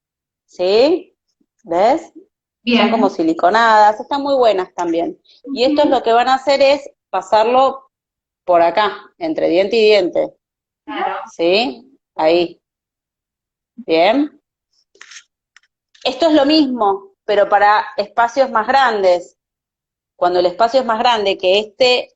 [0.45, 1.17] ¿sí?
[1.63, 2.03] ¿Ves?
[2.13, 2.23] Son
[2.65, 2.91] Bien.
[2.91, 5.19] como siliconadas, están muy buenas también.
[5.55, 7.92] Y esto es lo que van a hacer es pasarlo
[8.45, 10.35] por acá, entre diente y diente,
[10.85, 11.21] Claro.
[11.31, 11.99] ¿sí?
[12.17, 12.61] Ahí.
[13.77, 14.41] Bien.
[16.05, 19.39] Esto es lo mismo, pero para espacios más grandes.
[20.17, 22.15] Cuando el espacio es más grande que este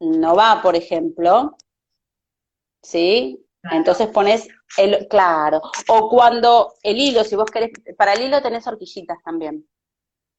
[0.00, 1.56] no va, por ejemplo,
[2.82, 3.44] ¿sí?
[3.60, 3.76] Claro.
[3.76, 5.62] Entonces pones el, claro.
[5.88, 9.68] O cuando el hilo, si vos querés, para el hilo tenés horquillitas también.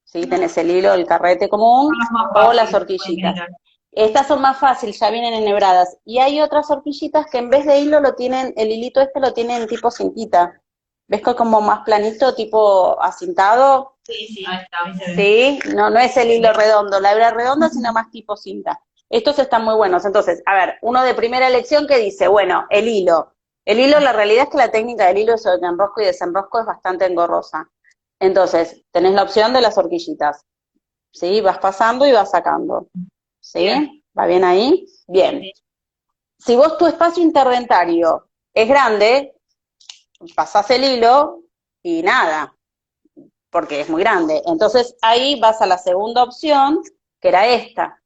[0.04, 0.26] ¿Sí?
[0.26, 1.92] Tenés el hilo, el carrete común,
[2.34, 3.34] o las horquillitas.
[3.96, 5.98] Estas son más fáciles, ya vienen enhebradas.
[6.04, 9.32] Y hay otras horquillitas que en vez de hilo lo tienen, el hilito este lo
[9.32, 10.60] tienen tipo cintita.
[11.06, 13.98] ¿Ves que es como más planito, tipo acintado?
[14.02, 15.14] Sí, sí, ahí está.
[15.14, 18.80] Sí, no, no es el hilo redondo, la hebra redonda, sino más tipo cinta.
[19.10, 20.04] Estos están muy buenos.
[20.04, 23.34] Entonces, a ver, uno de primera elección que dice, bueno, el hilo.
[23.64, 26.66] El hilo, la realidad es que la técnica del hilo de enrosco y desenrosco es
[26.66, 27.70] bastante engorrosa.
[28.18, 30.44] Entonces, tenés la opción de las horquillitas.
[31.12, 31.40] ¿Sí?
[31.40, 32.88] Vas pasando y vas sacando.
[33.44, 33.58] ¿Sí?
[33.58, 34.02] Bien.
[34.18, 34.86] ¿Va bien ahí?
[35.06, 35.42] Bien.
[36.38, 39.36] Si vos tu espacio interdentario es grande,
[40.34, 41.42] pasás el hilo
[41.82, 42.56] y nada,
[43.50, 44.42] porque es muy grande.
[44.46, 46.80] Entonces ahí vas a la segunda opción,
[47.20, 48.02] que era esta.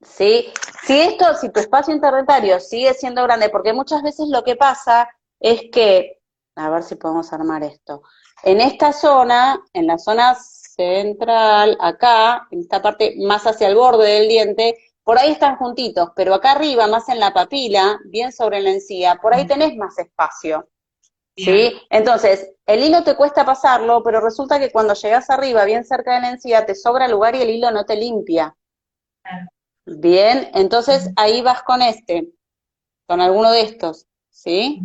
[0.00, 0.52] ¿Sí?
[0.84, 5.08] Si esto, si tu espacio interdentario sigue siendo grande, porque muchas veces lo que pasa
[5.40, 6.20] es que,
[6.54, 8.02] a ver si podemos armar esto,
[8.44, 10.38] en esta zona, en la zona
[10.80, 16.10] central, acá, en esta parte más hacia el borde del diente, por ahí están juntitos,
[16.16, 19.98] pero acá arriba, más en la papila, bien sobre la encía, por ahí tenés más
[19.98, 20.68] espacio.
[21.36, 21.72] ¿Sí?
[21.90, 26.20] Entonces, el hilo te cuesta pasarlo, pero resulta que cuando llegas arriba, bien cerca de
[26.20, 28.54] la encía, te sobra lugar y el hilo no te limpia.
[29.86, 32.32] Bien, entonces ahí vas con este,
[33.06, 34.80] con alguno de estos, ¿sí?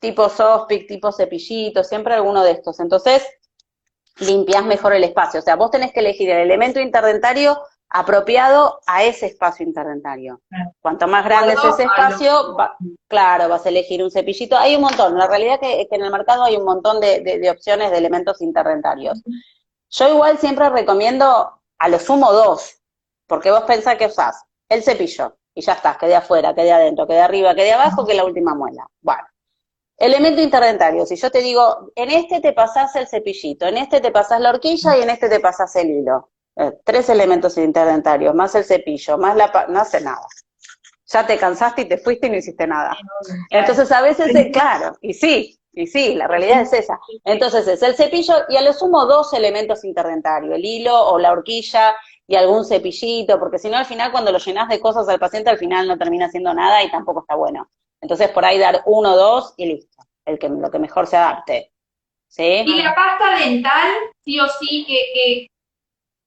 [0.00, 2.78] Tipo sospic, tipo cepillito, siempre alguno de estos.
[2.80, 3.22] Entonces,
[4.18, 5.40] limpias mejor el espacio.
[5.40, 10.40] O sea, vos tenés que elegir el elemento interdentario apropiado a ese espacio interdentario.
[10.80, 12.56] Cuanto más grande es ese espacio,
[13.08, 14.56] claro, vas a elegir un cepillito.
[14.56, 17.90] Hay un montón, la realidad es que, en el mercado hay un montón de, opciones
[17.90, 19.22] de elementos interdentarios.
[19.90, 22.80] Yo igual siempre recomiendo a lo sumo dos,
[23.26, 27.20] porque vos pensás que usás el cepillo, y ya está, quede afuera, quede adentro, quede
[27.20, 28.86] arriba, quede abajo, que la última muela.
[29.00, 29.22] Bueno,
[29.98, 34.10] elemento interdentario, si yo te digo, en este te pasás el cepillito, en este te
[34.10, 36.30] pasás la horquilla y en este te pasás el hilo.
[36.56, 39.66] Eh, tres elementos interdentarios, más el cepillo, más la...
[39.68, 40.26] no hace nada.
[41.06, 42.96] Ya te cansaste y te fuiste y no hiciste nada.
[43.50, 46.98] Entonces a veces es claro, y sí, y sí, la realidad es esa.
[47.24, 51.32] Entonces es el cepillo y a lo sumo dos elementos interdentarios, el hilo o la
[51.32, 51.94] horquilla
[52.26, 55.50] y algún cepillito, porque si no al final cuando lo llenas de cosas al paciente
[55.50, 57.70] al final no termina haciendo nada y tampoco está bueno.
[58.00, 61.72] Entonces por ahí dar uno, dos y listo, el que, lo que mejor se adapte.
[62.28, 62.42] ¿Sí?
[62.66, 63.88] Y la pasta dental,
[64.24, 65.48] sí o sí, que,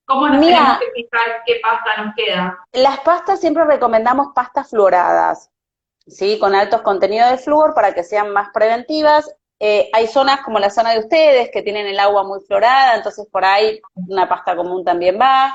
[0.06, 2.58] ¿Cómo nos tenemos que fijar qué pasta nos queda?
[2.72, 5.50] Las pastas siempre recomendamos pastas fluoradas,
[6.04, 6.36] ¿sí?
[6.40, 9.32] Con altos contenidos de flúor para que sean más preventivas.
[9.60, 13.24] Eh, hay zonas como la zona de ustedes que tienen el agua muy florada, entonces
[13.30, 15.54] por ahí una pasta común también va.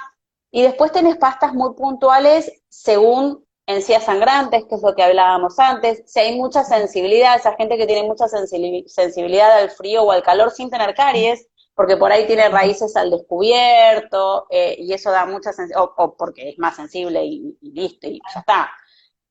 [0.52, 6.04] Y después tenés pastas muy puntuales según encías sangrantes, que es lo que hablábamos antes.
[6.06, 10.52] Si hay mucha sensibilidad, esa gente que tiene mucha sensibilidad al frío o al calor
[10.52, 15.52] sin tener caries, porque por ahí tiene raíces al descubierto eh, y eso da mucha
[15.52, 18.72] sensibilidad, o, porque es más sensible y, listo, y ya está.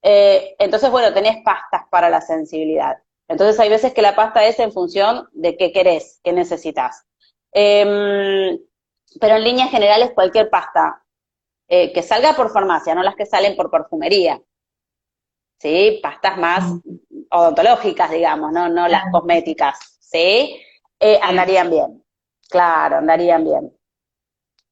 [0.02, 2.98] Eh, entonces, bueno, tenés pastas para la sensibilidad.
[3.28, 7.06] Entonces hay veces que la pasta es en función de qué querés, qué necesitas.
[7.52, 8.58] Em,
[9.20, 11.03] pero en líneas generales cualquier pasta
[11.68, 14.40] eh, que salga por farmacia, no las que salen por perfumería.
[15.58, 16.00] ¿Sí?
[16.02, 16.64] Pastas más
[17.30, 19.98] odontológicas, digamos, no, no las cosméticas.
[20.00, 20.60] ¿Sí?
[21.22, 22.04] andarían bien.
[22.48, 23.76] Claro, andarían bien.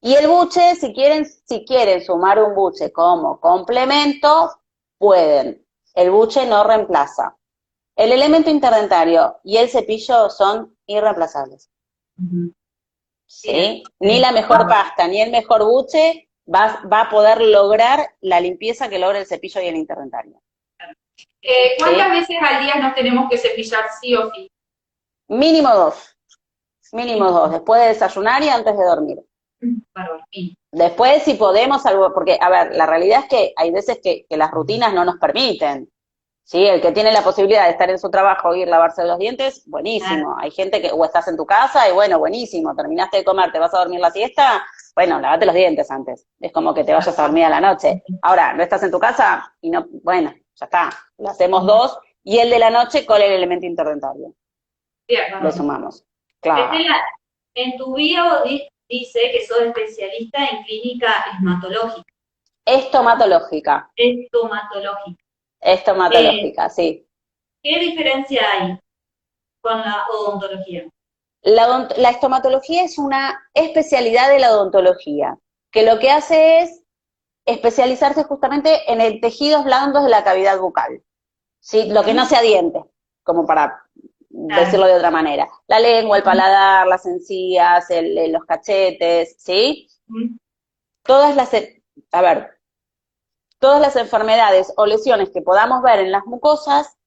[0.00, 4.50] Y el buche, si quieren, si quieren sumar un buche como complemento,
[4.98, 5.64] pueden.
[5.94, 7.36] El buche no reemplaza.
[7.94, 11.70] El elemento interdentario y el cepillo son irreemplazables.
[13.26, 13.84] ¿Sí?
[14.00, 18.88] Ni la mejor pasta, ni el mejor buche va, va, a poder lograr la limpieza
[18.88, 20.40] que logra el cepillo y el interdentario.
[21.40, 24.50] Eh, ¿Cuántas veces al día nos tenemos que cepillar sí o sí?
[25.28, 26.16] Mínimo dos.
[26.92, 29.18] Mínimo dos, después de desayunar y antes de dormir.
[30.70, 34.50] Después, si podemos, algo, porque, a ver, la realidad es que hay veces que, las
[34.50, 35.90] rutinas no nos permiten.
[36.44, 36.66] ¿Sí?
[36.66, 39.18] El que tiene la posibilidad de estar en su trabajo y ir a lavarse los
[39.18, 40.36] dientes, buenísimo.
[40.38, 43.58] Hay gente que, o estás en tu casa y bueno, buenísimo, terminaste de comer, te
[43.58, 46.26] vas a dormir la siesta, bueno, lavate los dientes antes.
[46.40, 48.02] Es como que te vayas a dormir a la noche.
[48.22, 50.90] Ahora, no estás en tu casa y no, bueno, ya está.
[51.18, 54.34] Lo hacemos dos y el de la noche con el elemento interdentario.
[55.40, 56.04] Lo sumamos.
[57.54, 58.42] En tu bio
[58.88, 62.12] dice que sos especialista en clínica esmatológica.
[62.64, 63.90] Estomatológica.
[63.96, 65.21] Estomatológica.
[65.62, 67.06] Estomatológica, sí.
[67.62, 68.78] ¿Qué diferencia hay
[69.60, 70.88] con la odontología?
[71.42, 75.38] La, la, estomatología es una especialidad de la odontología,
[75.70, 76.82] que lo que hace es
[77.46, 81.02] especializarse justamente en el tejidos blandos de la cavidad bucal,
[81.60, 81.86] ¿sí?
[81.86, 82.80] lo que no sea diente,
[83.24, 83.84] como para
[84.28, 85.48] decirlo de otra manera.
[85.66, 87.86] La lengua, el paladar, las encías,
[88.28, 89.88] los cachetes, ¿sí?
[91.02, 91.50] Todas las,
[92.12, 92.61] a ver,
[93.62, 96.98] todas las enfermedades o lesiones que podamos ver en las mucosas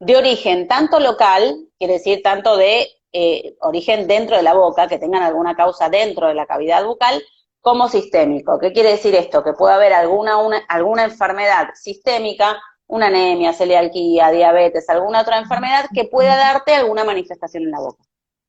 [0.00, 4.98] de origen tanto local, quiere decir tanto de eh, origen dentro de la boca, que
[4.98, 7.22] tengan alguna causa dentro de la cavidad bucal,
[7.60, 8.58] como sistémico.
[8.58, 9.44] ¿Qué quiere decir esto?
[9.44, 10.36] Que puede haber alguna,
[10.68, 17.62] alguna enfermedad sistémica una anemia, celiaquía, diabetes, alguna otra enfermedad que pueda darte alguna manifestación
[17.62, 18.02] en la boca.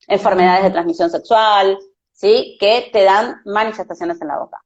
[0.08, 1.78] Enfermedades de transmisión sexual,
[2.10, 2.56] ¿sí?
[2.58, 4.60] Que te dan manifestaciones en la boca.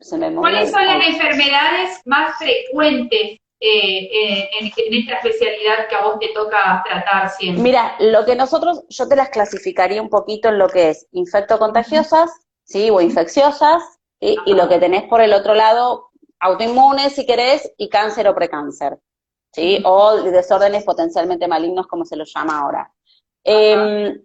[0.00, 6.18] Se me ¿Cuáles son las enfermedades más frecuentes eh, en, esta especialidad que a vos
[6.18, 7.62] te toca tratar siempre?
[7.62, 12.30] Mira, lo que nosotros, yo te las clasificaría un poquito en lo que es infectocontagiosas,
[12.64, 12.90] ¿sí?
[12.90, 13.82] O infecciosas,
[14.18, 16.10] y lo que tenés por el otro lado,
[16.40, 18.98] autoinmunes, si querés, y cáncer o precáncer,
[19.52, 19.82] ¿sí?
[19.84, 22.92] O desórdenes potencialmente malignos, como se los llama ahora.
[23.44, 24.20] Em,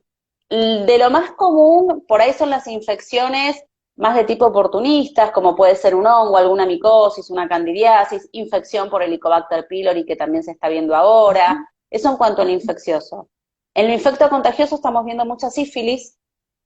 [0.49, 3.63] de lo más común, por ahí son las infecciones
[3.95, 9.03] más de tipo oportunistas, como puede ser un hongo, alguna micosis, una candidiasis, infección por
[9.03, 11.69] Helicobacter pylori, que también se está viendo ahora.
[11.89, 13.29] Eso en cuanto al infeccioso.
[13.73, 16.17] En lo infecto contagioso estamos viendo mucha sífilis,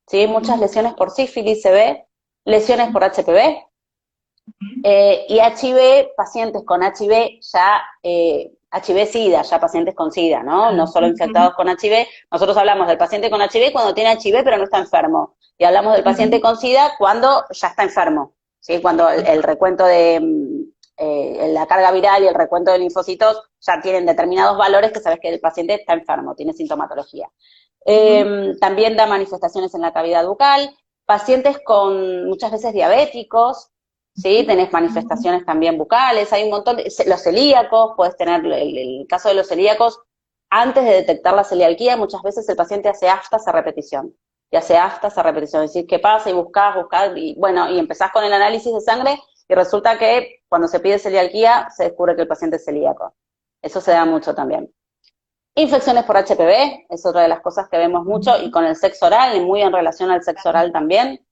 [0.08, 0.28] ¿sí?
[0.28, 2.08] muchas lesiones por sífilis se ve,
[2.46, 3.66] lesiones por HPV,
[4.84, 10.72] eh, y HIV, pacientes con HIV ya, eh, HIV-Sida, ya pacientes con SIDA, ¿no?
[10.72, 12.08] No solo infectados con HIV.
[12.32, 15.36] Nosotros hablamos del paciente con HIV cuando tiene HIV pero no está enfermo.
[15.58, 18.82] Y hablamos del paciente con SIDA cuando ya está enfermo, ¿sí?
[18.82, 20.64] Cuando el, recuento de mm,
[20.98, 25.20] eh, la carga viral y el recuento de linfocitos ya tienen determinados valores que sabes
[25.22, 27.30] que el paciente está enfermo, tiene sintomatología.
[27.86, 33.70] Em, también da manifestaciones en la cavidad bucal, pacientes con muchas veces diabéticos,
[34.16, 34.44] ¿sí?
[34.48, 39.48] Tenés manifestaciones también bucales, hay un montón, los celíacos, puedes tener el, caso de los
[39.48, 40.00] celíacos,
[40.50, 44.16] antes de detectar la celiaquía, muchas veces el paciente hace aftas a repetición,
[44.52, 46.30] y hace aftas a repetición, es decir, ¿qué pasa?
[46.30, 50.44] Y buscás, buscás, y bueno, y empezás con el análisis de sangre, y resulta que
[50.48, 53.14] cuando se pide celiaquía, se descubre que el paciente es celíaco.
[53.62, 54.74] Eso se da mucho también.
[55.56, 59.08] Infecciones por HPV, es otra de las cosas que vemos mucho, y con el sexo
[59.08, 61.25] oral, y muy en relación al sexo oral también.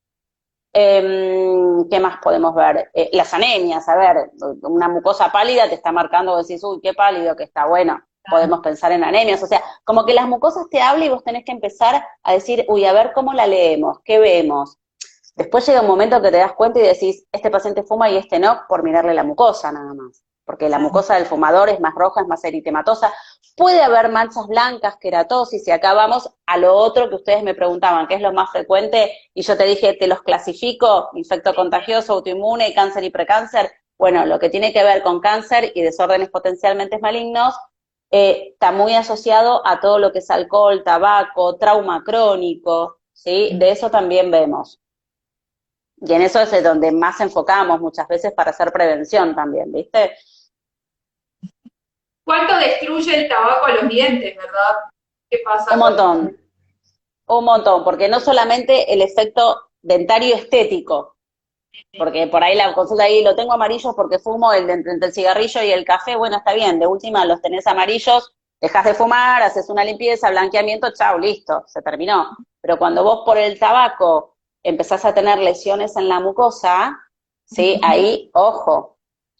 [0.73, 2.89] Em, ¿Qué más podemos ver?
[2.93, 4.31] Eh, las anemias, a ver,
[4.63, 8.91] una mucosa pálida te está marcando, decís, uy, qué pálido que está, bueno, podemos pensar
[8.91, 12.03] en anemias, o sea, como que las mucosas te hablan y vos tenés que empezar
[12.23, 14.79] a decir, uy, a ver cómo la leemos, qué vemos.
[15.36, 18.39] Después llega un momento que te das cuenta y decís, este paciente fuma y este
[18.39, 22.21] no, por mirarle la mucosa nada más porque la mucosa del fumador es más roja,
[22.21, 23.13] es más eritematosa.
[23.56, 28.08] Puede haber manchas blancas, queratosis, y acá vamos a lo otro que ustedes me preguntaban,
[28.08, 29.15] ¿qué es lo más frecuente?
[29.34, 33.71] Y yo te dije, te los clasifico, infecto contagioso, autoinmune, cáncer y precáncer.
[33.97, 37.53] Bueno, lo que tiene que ver con cáncer y desórdenes potencialmente malignos
[38.10, 43.51] eh, está muy asociado a todo lo que es alcohol, tabaco, trauma crónico, ¿sí?
[43.56, 44.79] De eso también vemos.
[45.97, 50.15] Y en eso es donde más enfocamos muchas veces para hacer prevención también, ¿viste?
[52.25, 54.75] ¿Cuánto destruye el tabaco a los dientes, verdad?
[55.29, 55.73] ¿Qué pasa?
[55.73, 56.38] Un montón.
[57.27, 61.15] Un montón, porque no solamente el efecto dentario estético,
[61.97, 65.63] porque por ahí la consulta ahí lo tengo amarillos porque fumo el, entre el cigarrillo
[65.63, 69.69] y el café, bueno, está bien, de última los tenés amarillos, dejas de fumar, haces
[69.69, 72.38] una limpieza, blanqueamiento, chao, listo, se terminó.
[72.62, 76.97] Pero cuando vos por el tabaco empezás a tener lesiones en la mucosa,
[77.45, 77.79] ¿sí?
[77.83, 78.92] Ahí, ojo,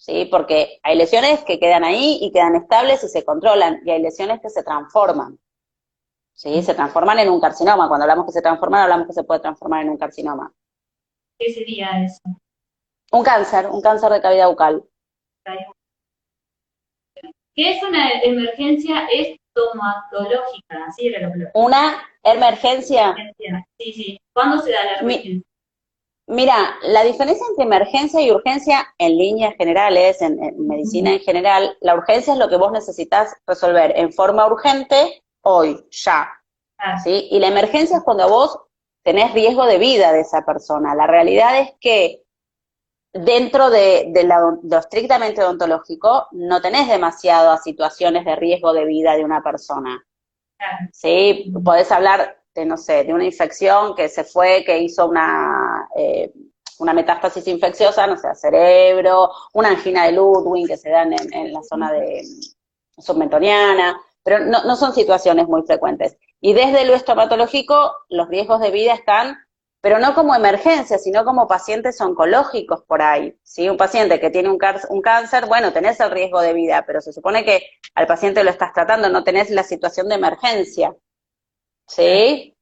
[0.04, 0.28] ¿sí?
[0.30, 4.42] Porque hay lesiones que quedan ahí y quedan estables y se controlan, y hay lesiones
[4.42, 5.40] que se transforman,
[6.34, 6.62] ¿sí?
[6.62, 7.88] Se transforman en un carcinoma.
[7.88, 10.52] Cuando hablamos que se transforman, hablamos que se puede transformar en un carcinoma.
[11.40, 12.20] ¿Qué sería eso?
[13.14, 14.84] Un cáncer, un cáncer de cavidad bucal.
[17.56, 20.86] ¿Qué es una emergencia estomatológica?
[20.86, 23.16] Así era lo que ¿Una emergencia?
[23.78, 24.20] Sí, sí.
[24.34, 25.53] ¿Cuándo se da la emergencia?
[26.34, 31.94] Mira, la diferencia entre emergencia y urgencia en líneas generales, en, medicina en general, la
[31.94, 36.28] urgencia es lo que vos necesitas resolver en forma urgente hoy, ya.
[36.80, 36.98] Ah.
[36.98, 37.28] ¿sí?
[37.30, 38.60] Y la emergencia es cuando vos
[39.04, 40.96] tenés riesgo de vida de esa persona.
[40.96, 42.24] La realidad es que
[43.14, 44.12] dentro de,
[44.68, 50.04] lo estrictamente odontológico no tenés demasiadas situaciones de riesgo de vida de una persona.
[50.92, 51.54] ¿sí?
[51.64, 56.32] Podés hablar de, no sé, de una infección que se fue, que hizo una, eh,
[56.80, 61.64] una metástasis infecciosa, no sé, cerebro, una angina de Ludwig que se dan en, la
[61.64, 62.24] zona de
[62.98, 66.18] submentoniana, pero no, no son situaciones muy frecuentes.
[66.40, 69.38] Y desde lo estomatológico, los riesgos de vida están,
[69.82, 73.38] pero no como emergencia, sino como pacientes oncológicos por ahí.
[73.44, 74.58] Si un paciente que tiene un,
[74.90, 77.66] un cáncer, bueno, tenés el riesgo de vida, pero se supone que
[77.96, 80.96] al paciente lo estás tratando, no tenés la situación de emergencia.
[81.88, 82.53] ¿Sí?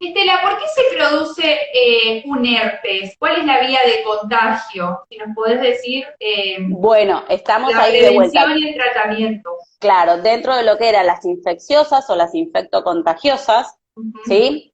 [0.00, 3.14] Estela, ¿por qué se produce eh, un herpes?
[3.18, 5.04] ¿Cuál es la vía de contagio?
[5.08, 6.06] Si nos podés decir.
[6.18, 8.46] Eh, bueno, estamos la ahí de vuelta.
[8.56, 9.50] y el tratamiento.
[9.78, 13.76] Claro, dentro de lo que eran las infecciosas o las infectocontagiosas,
[14.24, 14.72] ¿sí?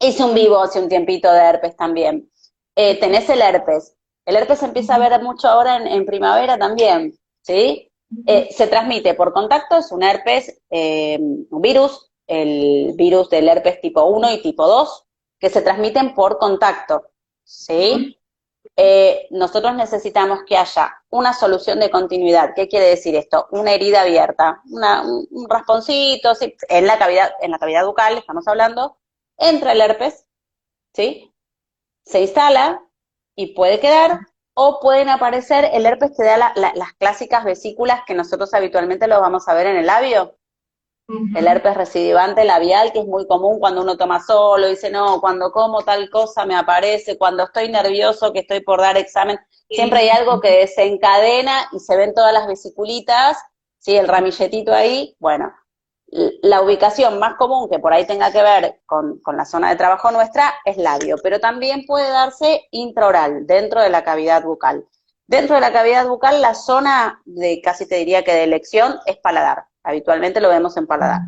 [0.00, 2.28] Hice un vivo hace un tiempito de herpes también.
[2.74, 3.96] Eh, tenés el herpes.
[4.26, 7.90] El herpes se empieza a ver mucho ahora en primavera también, ¿sí?
[8.26, 13.80] Eh, se transmite por contacto, es un herpes, eh, un virus, el virus del herpes
[13.80, 15.06] tipo 1 y tipo 2,
[15.40, 17.10] que se transmiten por contacto.
[17.42, 18.16] ¿sí?
[18.76, 22.54] Eh, nosotros necesitamos que haya una solución de continuidad.
[22.54, 23.48] ¿Qué quiere decir esto?
[23.50, 26.54] Una herida abierta, un, un rasponcito, ¿sí?
[26.68, 28.96] en la cavidad, en la cavidad bucal, estamos hablando,
[29.36, 30.24] entra el herpes,
[30.94, 31.34] ¿sí?
[32.04, 32.80] Se instala
[33.34, 34.20] y puede quedar,
[34.54, 39.48] o pueden aparecer, el herpes te da las clásicas vesículas que nosotros habitualmente lo vamos
[39.48, 40.36] a ver en el labio,
[41.34, 45.50] el herpes recidivante labial, que es muy común cuando uno toma solo, dice, no, cuando
[45.52, 49.38] como tal cosa me aparece, cuando estoy nervioso, que estoy por dar examen,
[49.68, 53.38] siempre hay algo que desencadena y se ven todas las vesiculitas,
[53.78, 53.96] ¿sí?
[53.96, 55.52] El ramilletito ahí, bueno,
[56.42, 59.76] la ubicación más común que por ahí tenga que ver con, con, la zona de
[59.76, 64.86] trabajo nuestra es labio, pero también puede darse intraoral, dentro de la cavidad bucal.
[65.26, 69.16] Dentro de la cavidad bucal, la zona de, casi te diría que de elección, es
[69.18, 69.69] paladar.
[69.82, 71.22] Habitualmente lo vemos en paladar.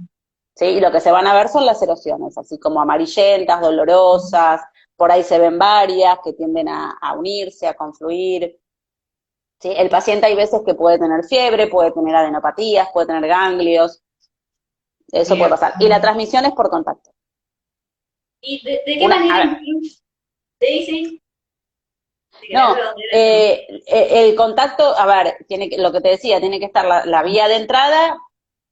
[0.55, 0.66] ¿sí?
[0.66, 4.61] Y lo que se van a ver son las erosiones, así como amarillentas, dolorosas,
[4.96, 8.59] por ahí se ven varias que tienden a, unirse, a confluir.
[9.61, 9.72] ¿sí?
[9.76, 14.03] El paciente hay veces que puede tener fiebre, puede tener adenopatías, puede tener ganglios,
[15.11, 15.74] eso puede pasar.
[15.80, 17.11] Y la transmisión es por contacto.
[18.40, 19.61] ¿Y de, qué manera
[20.61, 21.20] Daisy?
[22.50, 22.74] No,
[23.12, 27.07] eh, eh, el contacto, a ver, tiene que, lo que te decía, tiene que estar
[27.07, 28.18] la vía de entrada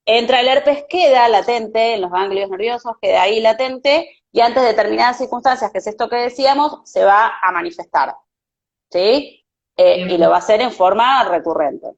[0.04, 4.68] entra el herpes, queda latente en los ganglios nerviosos, queda ahí latente, y antes de
[4.68, 8.14] determinadas circunstancias, que es esto que decíamos, se va a manifestar.
[8.90, 9.44] ¿Sí?
[9.76, 11.88] Eh, y lo va a hacer en forma recurrente.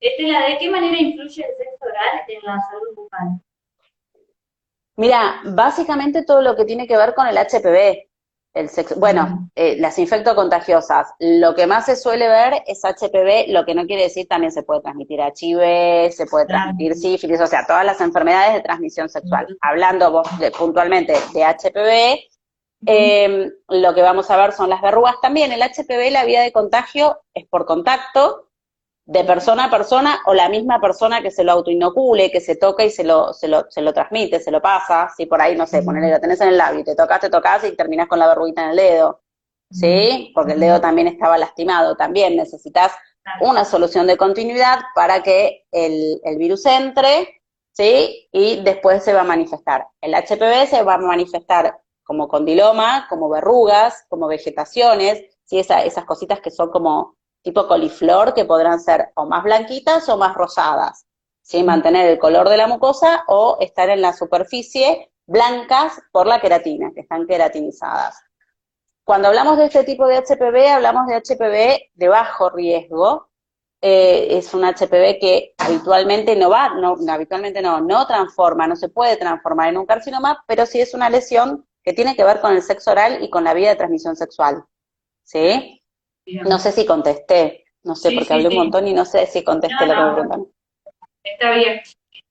[0.00, 3.40] Estela, ¿de qué manera influye el sexo oral en la salud bucal?
[4.96, 8.09] Mira, básicamente todo lo que tiene que ver con el HPV.
[8.52, 13.64] El sexo, bueno, eh, las infectocontagiosas, lo que más se suele ver es HPV, lo
[13.64, 17.64] que no quiere decir también se puede transmitir HIV, se puede transmitir sífilis, o sea,
[17.64, 19.56] todas las enfermedades de transmisión sexual.
[19.60, 20.28] Hablando vos
[20.58, 22.28] puntualmente de HPV,
[22.86, 25.14] em, lo que vamos a ver son las verrugas.
[25.22, 25.52] También.
[25.52, 28.49] El HPV, la vía de contagio es por contacto,
[29.10, 32.84] de persona a persona o la misma persona que se lo autoinocule, que se toca
[32.84, 35.66] y se lo, se lo, se lo transmite, se lo pasa, si por ahí, no
[35.66, 38.28] sé, ponele, lo tenés en el labio te tocas, te tocas y terminás con la
[38.28, 39.20] verruguita en el dedo,
[39.68, 40.30] ¿sí?
[40.32, 42.92] Porque el dedo también estaba lastimado, también necesitas
[43.40, 47.42] una solución de continuidad para que el, el virus entre,
[47.72, 48.28] ¿sí?
[48.30, 49.88] Y después se va a manifestar.
[50.00, 55.58] El HPV se va a manifestar como condiloma, como verrugas, como vegetaciones, ¿sí?
[55.58, 60.16] Esa, esas cositas que son como tipo coliflor, que podrán ser o más blanquitas o
[60.16, 61.06] más rosadas,
[61.42, 61.62] ¿sí?
[61.62, 66.90] Mantener el color de la mucosa o estar en la superficie blancas por la queratina,
[66.94, 68.20] que están queratinizadas.
[69.04, 73.30] Cuando hablamos de este tipo de HPV, hablamos de HPV de bajo riesgo,
[73.82, 78.90] eh, es un HPV que habitualmente no va, no, habitualmente no, no transforma, no se
[78.90, 82.52] puede transformar en un carcinoma, pero sí es una lesión que tiene que ver con
[82.52, 84.64] el sexo oral y con la vía de transmisión sexual.
[85.22, 85.79] ¿Sí?
[86.26, 89.86] No sé si contesté, no sé, porque hablé un montón y no sé si contesté
[89.86, 90.46] lo que me preguntan.
[91.22, 91.80] Está bien.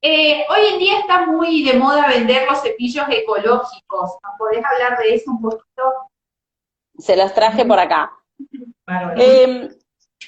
[0.01, 4.17] Eh, hoy en día está muy de moda vender los cepillos ecológicos.
[4.37, 5.83] ¿Podés hablar de eso un poquito?
[6.97, 8.11] Se los traje por acá.
[9.17, 9.69] Eh,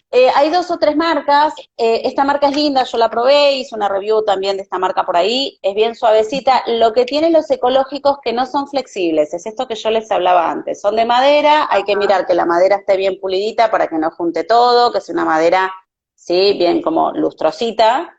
[0.10, 3.76] eh, hay dos o tres marcas, eh, esta marca es linda, yo la probé, hice
[3.76, 7.50] una review también de esta marca por ahí, es bien suavecita, lo que tienen los
[7.50, 11.68] ecológicos que no son flexibles, es esto que yo les hablaba antes, son de madera,
[11.70, 15.02] hay que mirar que la madera esté bien pulidita para que no junte todo, que
[15.02, 15.72] sea una madera,
[16.14, 18.18] sí, bien como lustrosita,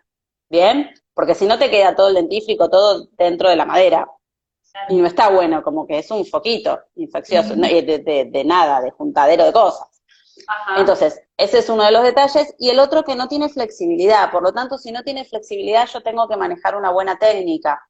[0.49, 4.09] bien, porque si no te queda todo el dentífrico, todo dentro de la madera,
[4.89, 9.53] y no está bueno, como que es un foquito infeccioso, de nada, de juntadero de
[9.53, 9.92] cosas.
[10.77, 12.55] Entonces, ese es uno de los detalles.
[12.59, 14.31] Y el otro que no tiene flexibilidad.
[14.31, 17.81] Por lo tanto, si no tiene flexibilidad, yo tengo que manejar una buena técnica.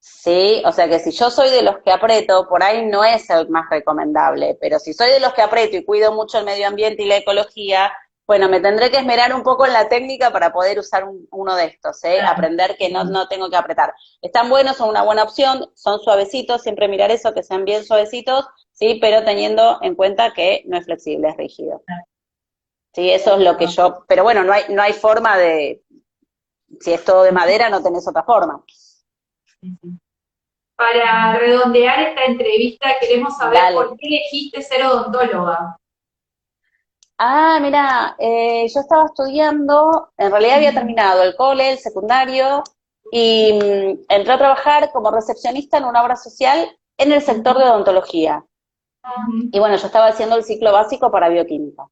[0.00, 3.30] Sí, o sea que si yo soy de los que aprieto, por ahí no es
[3.30, 6.66] el más recomendable, pero si soy de los que aprieto y cuido mucho el medio
[6.66, 7.92] ambiente y la ecología,
[8.26, 11.66] bueno, me tendré que esmerar un poco en la técnica para poder usar uno de
[11.66, 12.20] estos, ¿eh?
[12.22, 13.94] aprender que no, no tengo que apretar.
[14.20, 18.46] Están buenos, son una buena opción, son suavecitos, siempre mirar eso, que sean bien suavecitos,
[18.74, 18.98] ¿sí?
[19.00, 21.82] Pero teniendo en cuenta que no es flexible, es rígido.
[22.92, 25.82] Sí, eso es lo que yo, pero bueno, no hay, no hay forma de,
[26.80, 28.62] si es todo de madera, no tenés otra forma.
[30.76, 35.76] Para redondear esta entrevista, queremos saber por qué elegiste ser odontóloga.
[37.18, 42.64] Ah, mira, eh, yo estaba estudiando, en realidad había terminado el cole, el secundario,
[43.12, 47.64] y mm, entré a trabajar como recepcionista en una obra social en el sector de
[47.64, 48.44] odontología.
[49.52, 51.84] Y bueno, yo estaba haciendo el ciclo básico para bioquímica.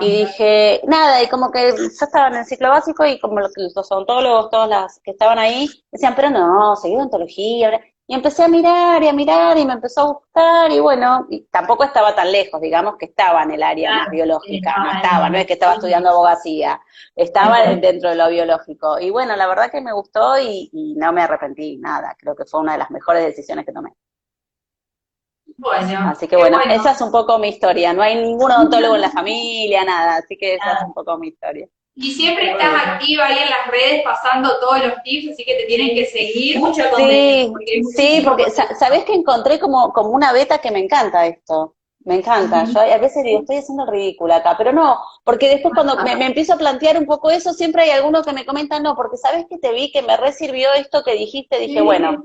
[0.00, 3.52] Y dije, nada, y como que yo estaba en el ciclo básico y como los,
[3.90, 7.80] odontólogos, todos las que estaban ahí, decían, pero no, seguí odontología.
[8.06, 11.42] Y empecé a mirar y a mirar y me empezó a gustar y bueno, y
[11.50, 15.28] tampoco estaba tan lejos, digamos que estaba en el área más Claro, biológica, no estaba,
[15.28, 16.80] no, es que estaba estudiando abogacía,
[17.14, 18.98] estaba dentro de lo biológico.
[18.98, 22.46] Y bueno, la verdad que me gustó y, y no me arrepentí nada, creo que
[22.46, 23.94] fue una de las mejores decisiones que tomé.
[25.58, 29.00] Bueno, Así que bueno, esa es un poco mi historia, no hay ningún odontólogo en
[29.02, 31.66] la familia, nada, así que esa es un poco mi historia.
[31.96, 35.64] Y siempre estás activa ahí en las redes pasando todos los tips, así que te
[35.64, 36.58] tienen que seguir.
[36.60, 37.52] Mucho Sí, contenido.
[37.52, 41.26] porque hay sí, porque sa- sabés que encontré como, como una beta que me encanta
[41.26, 41.74] esto.
[42.04, 42.64] Me encanta.
[42.64, 46.14] Yo a veces digo, estoy haciendo el ridículo acá, pero no, porque después cuando me,
[46.16, 49.16] me empiezo a plantear un poco eso, siempre hay alguno que me comenta, no, porque
[49.16, 51.84] sabes que te vi que me resirvió esto que dijiste, dije, Sí.
[51.84, 52.22] bueno,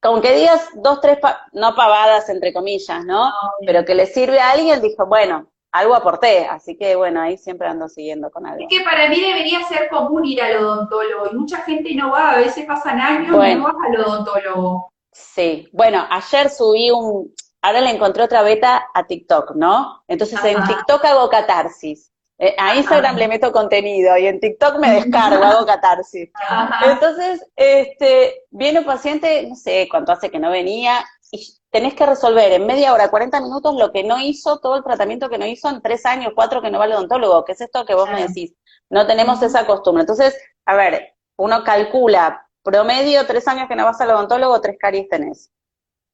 [0.00, 3.30] con que digas dos, tres, pa- no pavadas entre comillas, ¿no?
[3.66, 7.68] Pero que le sirve a alguien, dijo, bueno, algo aporté, así que bueno, ahí siempre
[7.68, 8.60] ando siguiendo con algo.
[8.60, 12.32] Es que para mí debería ser común ir al odontólogo y mucha gente no va,
[12.32, 13.58] a veces pasan años y Bueno.
[13.58, 14.92] no vas al odontólogo.
[15.12, 20.02] Sí, bueno, ayer subí un, ahora le encontré otra beta a TikTok, ¿no?
[20.06, 20.62] Entonces en.
[20.64, 23.18] TikTok hago catarsis, Eh, a Instagram Ajá.
[23.18, 26.30] le meto contenido y en TikTok me descargo, hago catarsis.
[26.34, 26.92] Ajá.
[26.92, 32.06] Entonces, este, viene un paciente, no sé cuánto hace que no venía, y tenés que
[32.06, 35.46] resolver en media hora, 40 minutos, lo que no hizo, todo el tratamiento que no
[35.46, 38.08] hizo en tres años, cuatro que no va al odontólogo, que es esto que vos
[38.08, 38.54] me decís.
[38.88, 40.02] No tenemos esa costumbre.
[40.02, 45.08] Entonces, a ver, uno calcula, promedio, tres años que no vas al odontólogo, tres caries
[45.08, 45.50] tenés.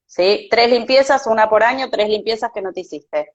[0.07, 0.49] ¿Sí?
[0.51, 3.35] Tres limpiezas, una por año, tres limpiezas que no te hiciste.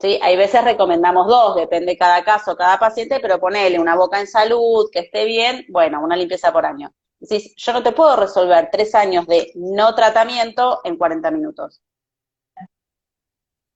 [0.00, 0.18] ¿Sí?
[0.22, 4.88] Hay veces recomendamos dos, depende cada caso, cada paciente, pero ponele una boca en salud,
[4.92, 6.92] que esté bien, bueno, una limpieza por año.
[7.20, 11.80] Decís, yo no te puedo resolver tres años de no tratamiento en 40 minutos.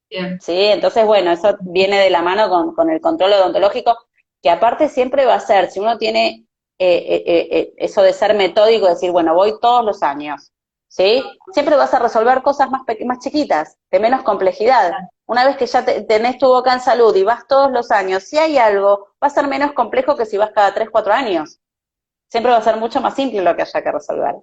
[0.09, 0.39] Bien.
[0.41, 0.53] ¿Sí?
[0.55, 3.95] Entonces, bueno, eso viene de la mano con, con el control odontológico,
[4.41, 6.45] que aparte siempre va a ser, si uno tiene
[6.79, 10.51] eh, eh, eh, eh, eso de ser metódico, decir, bueno, voy todos los años,
[10.87, 11.23] ¿sí?
[11.53, 14.93] Siempre vas a resolver cosas más, más chiquitas, de menos complejidad.
[15.29, 18.23] Una vez que ya te- tenés tu boca en salud y vas todos los años,
[18.23, 21.59] si hay algo, va a ser menos complejo que si vas cada tres, cuatro años.
[22.31, 24.35] Siempre va a ser mucho más simple lo que haya que resolver.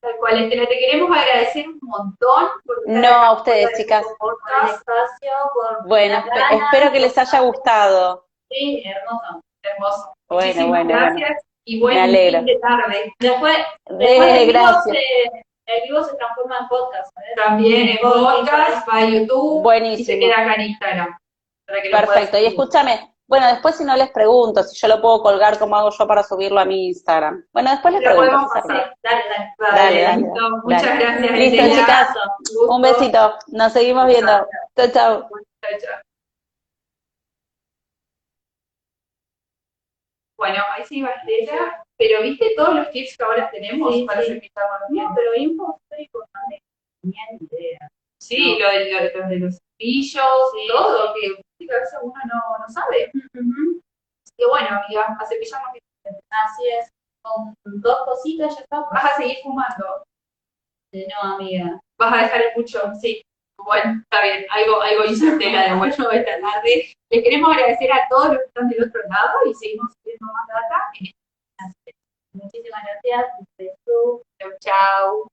[0.00, 2.48] Tal cual, Estela, te queremos agradecer un montón.
[2.66, 4.02] por No, a ustedes, chicas.
[4.02, 4.36] este Por
[4.66, 8.26] espacio, por Bueno, espero que les haya gustado.
[8.50, 9.40] Sí, hermoso.
[9.62, 10.12] Hermoso.
[10.28, 11.06] Bueno, Muchísimas bueno, bueno.
[11.20, 12.38] gracias y buen Me alegro.
[12.38, 13.14] fin de tarde.
[13.20, 14.84] Después, De- después gracias.
[14.84, 17.16] se, el vivo se transforma en podcast.
[17.18, 17.34] ¿eh?
[17.36, 20.20] También en podcast, va a YouTube y se Buenísimo.
[20.20, 21.18] queda acá en Instagram.
[21.66, 22.38] para que Perfecto.
[22.38, 25.90] Y escúchame, bueno, después si no les pregunto si yo lo puedo colgar, ¿cómo hago
[25.90, 27.44] yo para subirlo a mi Instagram?
[27.52, 28.50] Bueno, después les Lo pregunto.
[28.68, 29.54] Dale, dale.
[29.58, 30.26] Dale, dale.
[30.64, 31.32] Muchas gracias.
[31.32, 32.08] Listo, chicas.
[32.68, 33.34] Un besito.
[33.48, 34.46] Nos seguimos viendo.
[34.76, 35.28] Chao, chao.
[35.62, 36.11] Chao, chao.
[40.42, 44.22] Bueno, ahí sí va Estela, pero viste todos los tips que ahora tenemos Sí, para
[44.22, 44.26] sí.
[44.32, 46.58] cepillar los No, pero info estoy importante.
[47.00, 47.88] Tenía ni idea.
[48.20, 50.66] Sí, lo de, lo de- lo de los cepillos, Sí.
[50.68, 51.26] todo, que
[51.72, 53.12] a veces uno no, no sabe.
[53.14, 55.78] Así que bueno, amiga, a cepillarnos.
[56.30, 56.90] Así es.
[57.22, 58.80] Con dos cositas ya está.
[58.92, 60.02] Vas a seguir fumando.
[60.92, 61.78] No, amiga.
[62.00, 63.22] Vas a dejar el mucho, sí.
[63.64, 66.92] Bueno, está bien, algo, algo hizo Estela de bueno esta tarde.
[67.10, 70.48] Les queremos agradecer a todos los que están del otro lado y seguimos subiendo más
[70.48, 71.92] data en este
[72.34, 73.26] Muchísimas gracias.
[74.40, 75.31] Chau, chau.